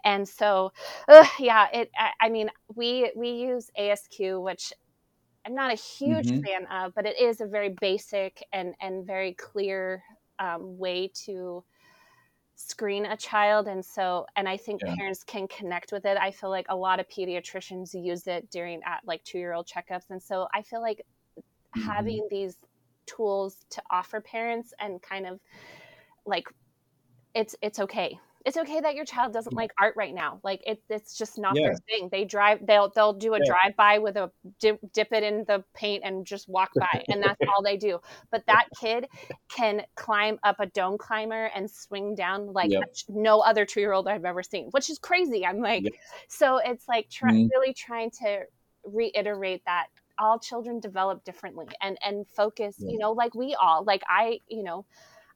and 0.06 0.28
so 0.28 0.72
ugh, 1.08 1.28
yeah 1.40 1.68
it 1.74 1.90
I, 1.98 2.12
I 2.22 2.30
mean 2.30 2.50
we 2.76 3.12
we 3.16 3.30
use 3.32 3.70
asq 3.78 4.42
which 4.42 4.72
i'm 5.46 5.54
not 5.54 5.72
a 5.72 5.76
huge 5.76 6.26
Mhm. 6.26 6.42
fan 6.46 6.66
of 6.68 6.94
but 6.94 7.06
it 7.06 7.20
is 7.20 7.40
a 7.42 7.46
very 7.46 7.76
basic 7.80 8.44
and 8.52 8.74
and 8.80 9.06
very 9.06 9.34
clear 9.34 10.04
um, 10.40 10.78
way 10.78 11.10
to 11.26 11.64
screen 12.56 13.04
a 13.06 13.16
child 13.16 13.68
and 13.68 13.84
so 13.84 14.26
and 14.36 14.48
i 14.48 14.56
think 14.56 14.82
Yeah. 14.82 14.96
parents 14.96 15.24
can 15.24 15.46
connect 15.48 15.92
with 15.92 16.06
it 16.06 16.16
i 16.18 16.30
feel 16.30 16.50
like 16.50 16.66
a 16.70 16.76
lot 16.76 17.00
of 17.00 17.08
pediatricians 17.08 17.94
use 17.94 18.26
it 18.26 18.50
during 18.50 18.82
at 18.84 19.00
like 19.06 19.22
two 19.24 19.38
year 19.38 19.52
old 19.52 19.68
checkups 19.68 20.10
and 20.10 20.22
so 20.22 20.48
i 20.54 20.62
feel 20.62 20.80
like 20.80 21.02
Mhm. 21.74 21.86
having 21.88 22.26
these 22.30 22.58
tools 23.06 23.66
to 23.70 23.82
offer 23.90 24.20
parents 24.20 24.74
and 24.80 25.02
kind 25.02 25.26
of 25.26 25.40
like 26.26 26.46
it's 27.34 27.56
it's 27.62 27.78
okay 27.80 28.18
it's 28.46 28.56
okay 28.56 28.80
that 28.80 28.94
your 28.94 29.04
child 29.04 29.32
doesn't 29.34 29.54
like 29.56 29.72
art 29.80 29.94
right 29.96 30.14
now 30.14 30.40
like 30.44 30.62
it, 30.66 30.82
it's 30.88 31.18
just 31.18 31.38
not 31.38 31.56
Yeah. 31.56 31.62
their 31.62 31.76
thing 31.88 32.08
they 32.12 32.24
drive 32.24 32.66
they'll 32.66 32.90
they'll 32.94 33.12
do 33.12 33.34
a 33.34 33.40
Yeah. 33.40 33.46
drive 33.46 33.76
by 33.76 33.98
with 33.98 34.16
a 34.16 34.32
dip, 34.60 34.80
dip 34.92 35.12
it 35.12 35.24
in 35.24 35.44
the 35.48 35.64
paint 35.74 36.04
and 36.04 36.26
just 36.26 36.48
walk 36.48 36.72
by 36.78 37.04
and 37.10 37.22
that's 37.22 37.40
all 37.48 37.62
they 37.62 37.76
do 37.76 38.00
but 38.30 38.44
that 38.46 38.66
kid 38.80 39.08
can 39.48 39.82
climb 39.96 40.38
up 40.44 40.56
a 40.60 40.66
dome 40.66 40.98
climber 40.98 41.46
and 41.54 41.70
swing 41.70 42.14
down 42.14 42.52
like 42.52 42.70
Yep. 42.70 42.84
no 43.08 43.40
other 43.40 43.66
two 43.66 43.80
year 43.80 43.92
old 43.92 44.08
i've 44.08 44.24
ever 44.24 44.42
seen 44.42 44.68
which 44.70 44.90
is 44.90 44.98
crazy 44.98 45.44
i'm 45.46 45.58
like 45.60 45.84
Yep. 45.84 45.94
so 46.28 46.58
it's 46.58 46.88
like 46.88 47.08
try, 47.10 47.32
Mhm. 47.32 47.50
really 47.52 47.74
trying 47.74 48.10
to 48.10 48.44
reiterate 48.84 49.62
that 49.66 49.88
all 50.18 50.38
children 50.38 50.80
develop 50.80 51.24
differently 51.24 51.66
and 51.82 51.98
and 52.04 52.26
focus 52.28 52.78
Yeah. 52.78 52.92
you 52.92 52.98
know 52.98 53.12
like 53.12 53.34
we 53.34 53.54
all 53.60 53.84
like 53.84 54.02
i 54.08 54.40
you 54.48 54.62
know 54.62 54.86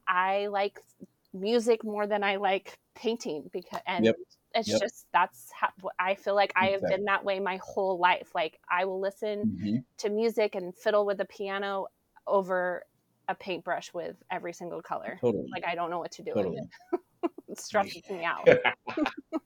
i 0.09 0.47
like 0.49 0.81
music 1.33 1.85
more 1.85 2.07
than 2.07 2.23
i 2.25 2.37
like 2.37 2.79
painting 2.95 3.49
because 3.53 3.81
and 3.87 4.05
Yep. 4.05 4.17
it's 4.55 4.69
Yep. 4.69 4.81
just 4.81 5.07
that's 5.13 5.49
how 5.59 5.69
i 5.99 6.15
feel 6.15 6.35
like 6.35 6.53
i 6.57 6.67
have 6.67 6.81
Exactly. 6.81 6.97
been 6.97 7.05
that 7.05 7.25
way 7.25 7.39
my 7.39 7.59
whole 7.63 7.99
life 7.99 8.31
like 8.35 8.59
i 8.71 8.85
will 8.85 9.01
listen 9.01 9.47
Mhm. 9.47 9.85
to 9.99 10.11
music 10.11 10.55
and 10.55 10.75
fiddle 10.77 11.07
with 11.07 11.19
the 11.19 11.25
piano 11.25 11.87
over 12.27 12.83
a 13.29 13.35
paintbrush 13.35 13.93
with 13.95 14.17
every 14.31 14.53
single 14.53 14.83
color 14.83 15.19
Totally. 15.21 15.49
like 15.53 15.65
i 15.67 15.75
don't 15.75 15.91
know 15.91 15.99
what 16.01 16.11
to 16.13 16.23
do 16.23 16.35
with 16.35 16.47
it 16.47 17.01
it 17.49 17.61
stresses 17.61 18.03
me 18.11 18.25
out 18.25 18.45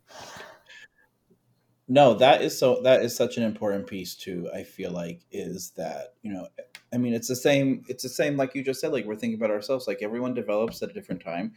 no, 1.86 2.14
that 2.14 2.40
is 2.40 2.58
so 2.58 2.80
that 2.82 3.02
is 3.02 3.14
such 3.14 3.36
an 3.36 3.42
important 3.42 3.86
piece 3.86 4.14
too. 4.14 4.48
I 4.54 4.62
feel 4.62 4.90
like 4.90 5.20
is 5.30 5.70
that, 5.76 6.14
you 6.22 6.32
know, 6.32 6.48
I 6.92 6.96
mean 6.96 7.12
it's 7.12 7.28
the 7.28 7.36
same 7.36 7.84
it's 7.88 8.02
the 8.02 8.08
same 8.08 8.36
like 8.36 8.54
you 8.54 8.64
just 8.64 8.80
said 8.80 8.92
like 8.92 9.04
we're 9.04 9.16
thinking 9.16 9.38
about 9.38 9.50
ourselves 9.50 9.86
like 9.86 10.02
everyone 10.02 10.34
develops 10.34 10.82
at 10.82 10.90
a 10.90 10.94
different 10.94 11.22
time. 11.22 11.52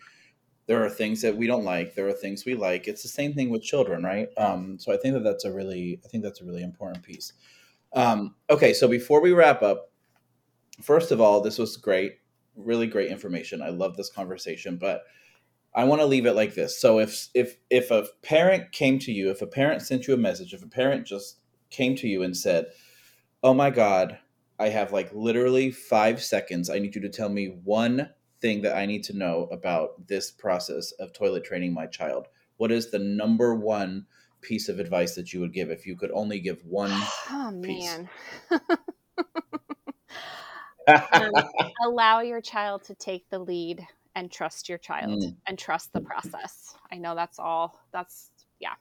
There 0.65 0.83
are 0.83 0.89
things 0.89 1.21
that 1.21 1.37
we 1.37 1.47
don't 1.47 1.63
like, 1.63 1.95
there 1.95 2.07
are 2.09 2.13
things 2.13 2.45
we 2.45 2.55
like. 2.55 2.87
It's 2.89 3.03
the 3.03 3.09
same 3.09 3.33
thing 3.33 3.49
with 3.49 3.63
children, 3.63 4.03
right? 4.03 4.27
Um 4.37 4.77
so 4.79 4.93
I 4.93 4.97
think 4.97 5.13
that 5.13 5.23
that's 5.23 5.45
a 5.45 5.53
really 5.53 6.01
I 6.03 6.09
think 6.09 6.23
that's 6.23 6.41
a 6.41 6.45
really 6.45 6.63
important 6.63 7.03
piece. 7.03 7.33
Um 7.93 8.35
okay, 8.49 8.73
so 8.73 8.87
before 8.87 9.21
we 9.21 9.31
wrap 9.31 9.61
up, 9.63 9.91
first 10.81 11.11
of 11.11 11.21
all, 11.21 11.41
this 11.41 11.57
was 11.57 11.77
great, 11.77 12.19
really 12.55 12.87
great 12.87 13.11
information. 13.11 13.61
I 13.61 13.69
love 13.69 13.95
this 13.95 14.09
conversation, 14.09 14.77
but 14.77 15.03
I 15.75 15.83
want 15.83 16.01
to 16.01 16.07
leave 16.07 16.25
it 16.25 16.33
like 16.33 16.55
this. 16.55 16.79
So 16.79 16.99
if 16.99 17.29
if 17.33 17.57
if 17.69 17.91
a 17.91 18.07
parent 18.23 18.71
came 18.71 18.99
to 18.99 19.11
you, 19.11 19.29
if 19.29 19.41
a 19.41 19.47
parent 19.47 19.81
sent 19.81 20.07
you 20.07 20.13
a 20.13 20.17
message, 20.17 20.53
if 20.53 20.63
a 20.63 20.67
parent 20.67 21.05
just 21.05 21.39
came 21.69 21.95
to 21.97 22.07
you 22.07 22.23
and 22.23 22.35
said, 22.35 22.67
"Oh 23.43 23.53
my 23.53 23.69
god, 23.69 24.19
I 24.59 24.69
have 24.69 24.91
like 24.91 25.13
literally 25.13 25.71
5 25.71 26.23
seconds. 26.23 26.69
I 26.69 26.79
need 26.79 26.95
you 26.95 27.01
to 27.01 27.09
tell 27.09 27.29
me 27.29 27.59
one 27.63 28.09
thing 28.39 28.61
that 28.61 28.75
I 28.75 28.85
need 28.85 29.03
to 29.05 29.17
know 29.17 29.47
about 29.51 30.07
this 30.07 30.31
process 30.31 30.91
of 30.93 31.13
toilet 31.13 31.43
training 31.43 31.73
my 31.73 31.85
child." 31.85 32.27
What 32.57 32.71
is 32.71 32.89
the 32.89 32.99
number 32.99 33.53
one 33.53 34.07
piece 34.41 34.69
of 34.69 34.79
advice 34.79 35.15
that 35.15 35.33
you 35.33 35.39
would 35.39 35.53
give 35.53 35.69
if 35.69 35.85
you 35.85 35.95
could 35.95 36.11
only 36.11 36.39
give 36.39 36.63
one 36.65 36.91
oh 37.29 37.59
piece? 37.61 37.97
man 37.97 38.09
um, 41.11 41.31
allow 41.83 42.21
your 42.21 42.39
child 42.39 42.83
to 42.85 42.95
take 42.95 43.29
the 43.29 43.39
lead 43.39 43.85
and 44.17 44.31
trust 44.31 44.67
your 44.67 44.79
child 44.79 45.21
Mm, 45.21 45.35
and 45.45 45.59
trust 45.59 45.93
the 45.93 46.01
process. 46.01 46.75
I 46.91 46.97
know 46.97 47.13
that's 47.13 47.37
all. 47.37 47.79
That's 47.93 48.31
yeah. 48.59 48.73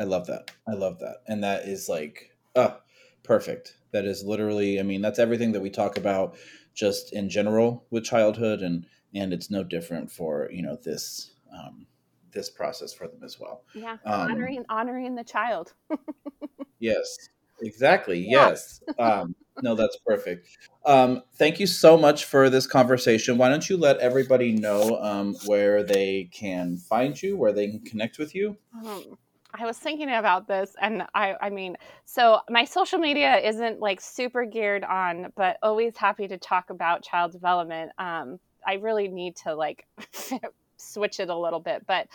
I 0.00 0.04
love 0.04 0.26
that. 0.28 0.50
I 0.66 0.72
love 0.72 0.98
that. 1.00 1.18
And 1.28 1.44
that 1.44 1.68
is 1.68 1.88
like, 1.90 2.30
uh, 2.56 2.76
perfect. 3.22 3.76
That 3.92 4.06
is 4.06 4.24
literally, 4.24 4.80
I 4.80 4.82
mean, 4.82 5.02
that's 5.02 5.18
everything 5.18 5.52
that 5.52 5.60
we 5.60 5.68
talk 5.68 5.98
about 5.98 6.36
just 6.72 7.12
in 7.12 7.28
general 7.28 7.84
with 7.90 8.04
childhood 8.04 8.62
and 8.62 8.86
and 9.14 9.32
it's 9.32 9.50
no 9.50 9.62
different 9.62 10.10
for, 10.10 10.48
you 10.50 10.62
know, 10.62 10.76
this 10.82 11.34
um 11.52 11.86
this 12.32 12.48
process 12.48 12.94
for 12.94 13.06
them 13.06 13.22
as 13.22 13.38
well. 13.38 13.62
Yeah. 13.74 13.98
Um 14.06 14.30
Honoring 14.30 14.64
honoring 14.70 15.14
the 15.14 15.22
child. 15.22 15.74
yes. 16.78 17.16
Exactly. 17.60 18.18
Yeah. 18.20 18.48
Yes. 18.48 18.82
Um 18.98 19.34
no, 19.62 19.74
that's 19.74 19.96
perfect. 20.06 20.48
Um 20.84 21.22
thank 21.36 21.60
you 21.60 21.66
so 21.66 21.96
much 21.96 22.24
for 22.24 22.50
this 22.50 22.66
conversation. 22.66 23.38
Why 23.38 23.48
don't 23.48 23.68
you 23.68 23.76
let 23.76 23.98
everybody 23.98 24.52
know 24.52 24.98
um 25.00 25.34
where 25.46 25.82
they 25.82 26.28
can 26.32 26.76
find 26.76 27.20
you, 27.20 27.36
where 27.36 27.52
they 27.52 27.68
can 27.68 27.80
connect 27.80 28.18
with 28.18 28.34
you? 28.34 28.56
Um, 28.84 29.16
I 29.52 29.66
was 29.66 29.78
thinking 29.78 30.10
about 30.10 30.48
this 30.48 30.74
and 30.80 31.04
I 31.14 31.34
I 31.40 31.50
mean, 31.50 31.76
so 32.04 32.40
my 32.50 32.64
social 32.64 32.98
media 32.98 33.36
isn't 33.36 33.80
like 33.80 34.00
super 34.00 34.44
geared 34.44 34.84
on, 34.84 35.32
but 35.36 35.58
always 35.62 35.96
happy 35.96 36.26
to 36.28 36.38
talk 36.38 36.70
about 36.70 37.02
child 37.02 37.32
development. 37.32 37.92
Um 37.98 38.40
I 38.66 38.74
really 38.74 39.08
need 39.08 39.36
to 39.44 39.54
like 39.54 39.86
switch 40.76 41.20
it 41.20 41.28
a 41.28 41.36
little 41.36 41.60
bit, 41.60 41.86
but 41.86 42.08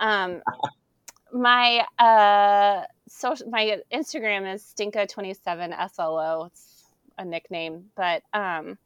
um 0.00 0.42
my 1.32 1.86
uh 1.98 2.84
social 3.08 3.48
my 3.48 3.80
Instagram 3.92 4.52
is 4.52 4.62
stinka27slo. 4.76 6.46
It's 6.48 6.71
a 7.18 7.24
nickname, 7.24 7.86
but 7.96 8.22
um 8.32 8.78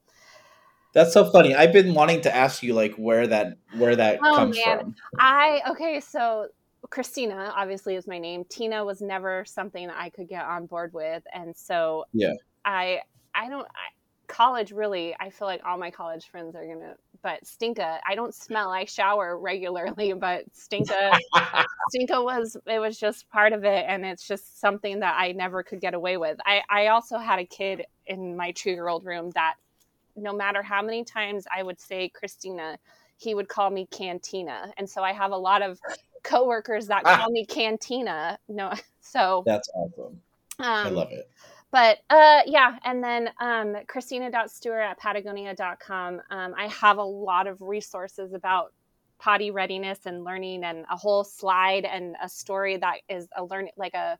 That's 0.92 1.12
so 1.12 1.30
funny. 1.30 1.54
I've 1.54 1.72
been 1.72 1.94
wanting 1.94 2.22
to 2.22 2.34
ask 2.34 2.62
you 2.62 2.74
like 2.74 2.94
where 2.96 3.26
that 3.26 3.58
where 3.76 3.96
that 3.96 4.20
oh 4.22 4.36
comes 4.36 4.56
man, 4.56 4.78
from. 4.80 4.94
I 5.18 5.62
okay, 5.70 6.00
so 6.00 6.48
Christina 6.90 7.52
obviously 7.56 7.96
is 7.96 8.06
my 8.06 8.18
name. 8.18 8.44
Tina 8.48 8.84
was 8.84 9.00
never 9.00 9.44
something 9.44 9.90
I 9.90 10.10
could 10.10 10.28
get 10.28 10.44
on 10.44 10.66
board 10.66 10.92
with, 10.92 11.22
and 11.34 11.56
so 11.56 12.04
Yeah. 12.12 12.34
I 12.64 13.00
I 13.34 13.48
don't 13.48 13.66
I, 13.66 13.92
college 14.26 14.72
really 14.72 15.14
i 15.20 15.30
feel 15.30 15.46
like 15.46 15.60
all 15.64 15.78
my 15.78 15.90
college 15.90 16.28
friends 16.28 16.54
are 16.54 16.66
gonna 16.66 16.94
but 17.22 17.44
stinka 17.46 18.00
i 18.06 18.14
don't 18.14 18.34
smell 18.34 18.70
i 18.70 18.84
shower 18.84 19.38
regularly 19.38 20.12
but 20.18 20.44
stinka 20.52 21.12
stinka 21.90 22.22
was 22.22 22.56
it 22.66 22.78
was 22.78 22.98
just 22.98 23.28
part 23.30 23.52
of 23.52 23.64
it 23.64 23.84
and 23.88 24.04
it's 24.04 24.26
just 24.26 24.60
something 24.60 25.00
that 25.00 25.16
i 25.18 25.32
never 25.32 25.62
could 25.62 25.80
get 25.80 25.94
away 25.94 26.16
with 26.16 26.38
i 26.44 26.60
i 26.68 26.88
also 26.88 27.18
had 27.18 27.38
a 27.38 27.44
kid 27.44 27.84
in 28.06 28.36
my 28.36 28.52
two 28.52 28.70
year 28.70 28.88
old 28.88 29.04
room 29.04 29.30
that 29.30 29.54
no 30.16 30.32
matter 30.32 30.62
how 30.62 30.82
many 30.82 31.04
times 31.04 31.46
i 31.54 31.62
would 31.62 31.80
say 31.80 32.08
christina 32.08 32.78
he 33.16 33.34
would 33.34 33.48
call 33.48 33.70
me 33.70 33.86
cantina. 33.90 34.72
And 34.76 34.88
so 34.88 35.02
i 35.02 35.12
have 35.12 35.32
a 35.32 35.36
lot 35.36 35.62
of 35.62 35.80
coworkers 36.22 36.86
that 36.88 37.04
call 37.04 37.30
me 37.30 37.46
cantina. 37.46 38.38
No 38.48 38.72
so 39.00 39.42
that's 39.46 39.68
awesome. 39.74 40.20
Um, 40.58 40.86
i 40.86 40.88
love 40.88 41.12
it. 41.12 41.30
but 41.70 41.98
uh, 42.10 42.40
yeah, 42.46 42.76
and 42.84 43.02
then 43.02 43.30
um, 43.40 43.76
Christina.stewart 43.86 44.82
at 44.82 44.98
Patagonia.com. 44.98 46.20
Um, 46.30 46.54
I 46.56 46.66
have 46.68 46.98
a 46.98 47.04
lot 47.04 47.46
of 47.46 47.60
resources 47.60 48.32
about 48.32 48.72
potty 49.18 49.50
readiness 49.50 50.00
and 50.06 50.24
learning, 50.24 50.64
and 50.64 50.84
a 50.90 50.96
whole 50.96 51.24
slide 51.24 51.84
and 51.84 52.16
a 52.22 52.28
story 52.28 52.76
that 52.78 52.98
is 53.08 53.28
a 53.36 53.44
learning 53.44 53.72
like 53.76 53.94
a 53.94 54.18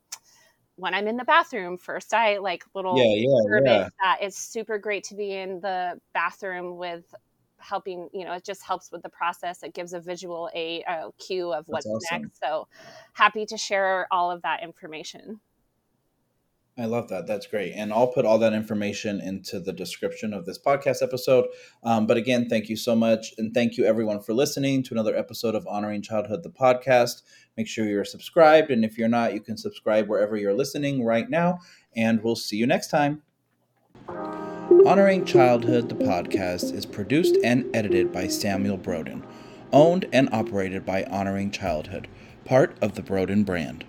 when 0.76 0.94
I'm 0.94 1.08
in 1.08 1.16
the 1.16 1.24
bathroom 1.24 1.78
first, 1.78 2.14
I 2.14 2.38
like 2.38 2.64
little 2.74 2.96
yeah, 2.96 3.26
yeah, 3.28 3.60
yeah. 3.64 3.88
that 4.02 4.22
is 4.22 4.36
super 4.36 4.78
great 4.78 5.04
to 5.04 5.14
be 5.14 5.32
in 5.32 5.60
the 5.60 5.98
bathroom 6.14 6.76
with 6.76 7.14
helping 7.58 8.08
you 8.12 8.24
know 8.24 8.32
it 8.32 8.44
just 8.44 8.62
helps 8.62 8.92
with 8.92 9.02
the 9.02 9.08
process 9.08 9.62
it 9.62 9.74
gives 9.74 9.92
a 9.92 9.98
visual 9.98 10.48
a, 10.54 10.84
a 10.86 11.10
cue 11.18 11.52
of 11.52 11.64
what's 11.66 11.86
awesome. 11.86 12.22
next 12.22 12.38
so 12.40 12.68
happy 13.14 13.46
to 13.46 13.56
share 13.56 14.06
all 14.10 14.30
of 14.30 14.42
that 14.42 14.62
information 14.62 15.40
I 16.78 16.84
love 16.84 17.08
that. 17.08 17.26
That's 17.26 17.46
great. 17.46 17.72
And 17.72 17.90
I'll 17.90 18.08
put 18.08 18.26
all 18.26 18.36
that 18.38 18.52
information 18.52 19.18
into 19.22 19.60
the 19.60 19.72
description 19.72 20.34
of 20.34 20.44
this 20.44 20.58
podcast 20.58 21.02
episode. 21.02 21.46
Um, 21.82 22.06
but 22.06 22.18
again, 22.18 22.50
thank 22.50 22.68
you 22.68 22.76
so 22.76 22.94
much. 22.94 23.32
And 23.38 23.54
thank 23.54 23.78
you, 23.78 23.86
everyone, 23.86 24.20
for 24.20 24.34
listening 24.34 24.82
to 24.82 24.94
another 24.94 25.16
episode 25.16 25.54
of 25.54 25.66
Honoring 25.66 26.02
Childhood, 26.02 26.42
the 26.42 26.50
podcast. 26.50 27.22
Make 27.56 27.66
sure 27.66 27.86
you're 27.86 28.04
subscribed. 28.04 28.70
And 28.70 28.84
if 28.84 28.98
you're 28.98 29.08
not, 29.08 29.32
you 29.32 29.40
can 29.40 29.56
subscribe 29.56 30.06
wherever 30.06 30.36
you're 30.36 30.52
listening 30.52 31.02
right 31.02 31.30
now. 31.30 31.60
And 31.96 32.22
we'll 32.22 32.36
see 32.36 32.58
you 32.58 32.66
next 32.66 32.88
time. 32.88 33.22
Honoring 34.84 35.24
Childhood, 35.24 35.88
the 35.88 35.94
podcast, 35.94 36.74
is 36.74 36.84
produced 36.84 37.38
and 37.42 37.74
edited 37.74 38.12
by 38.12 38.28
Samuel 38.28 38.76
Broden, 38.76 39.24
owned 39.72 40.04
and 40.12 40.28
operated 40.30 40.84
by 40.84 41.04
Honoring 41.04 41.50
Childhood, 41.50 42.06
part 42.44 42.76
of 42.82 42.96
the 42.96 43.02
Broden 43.02 43.46
brand. 43.46 43.86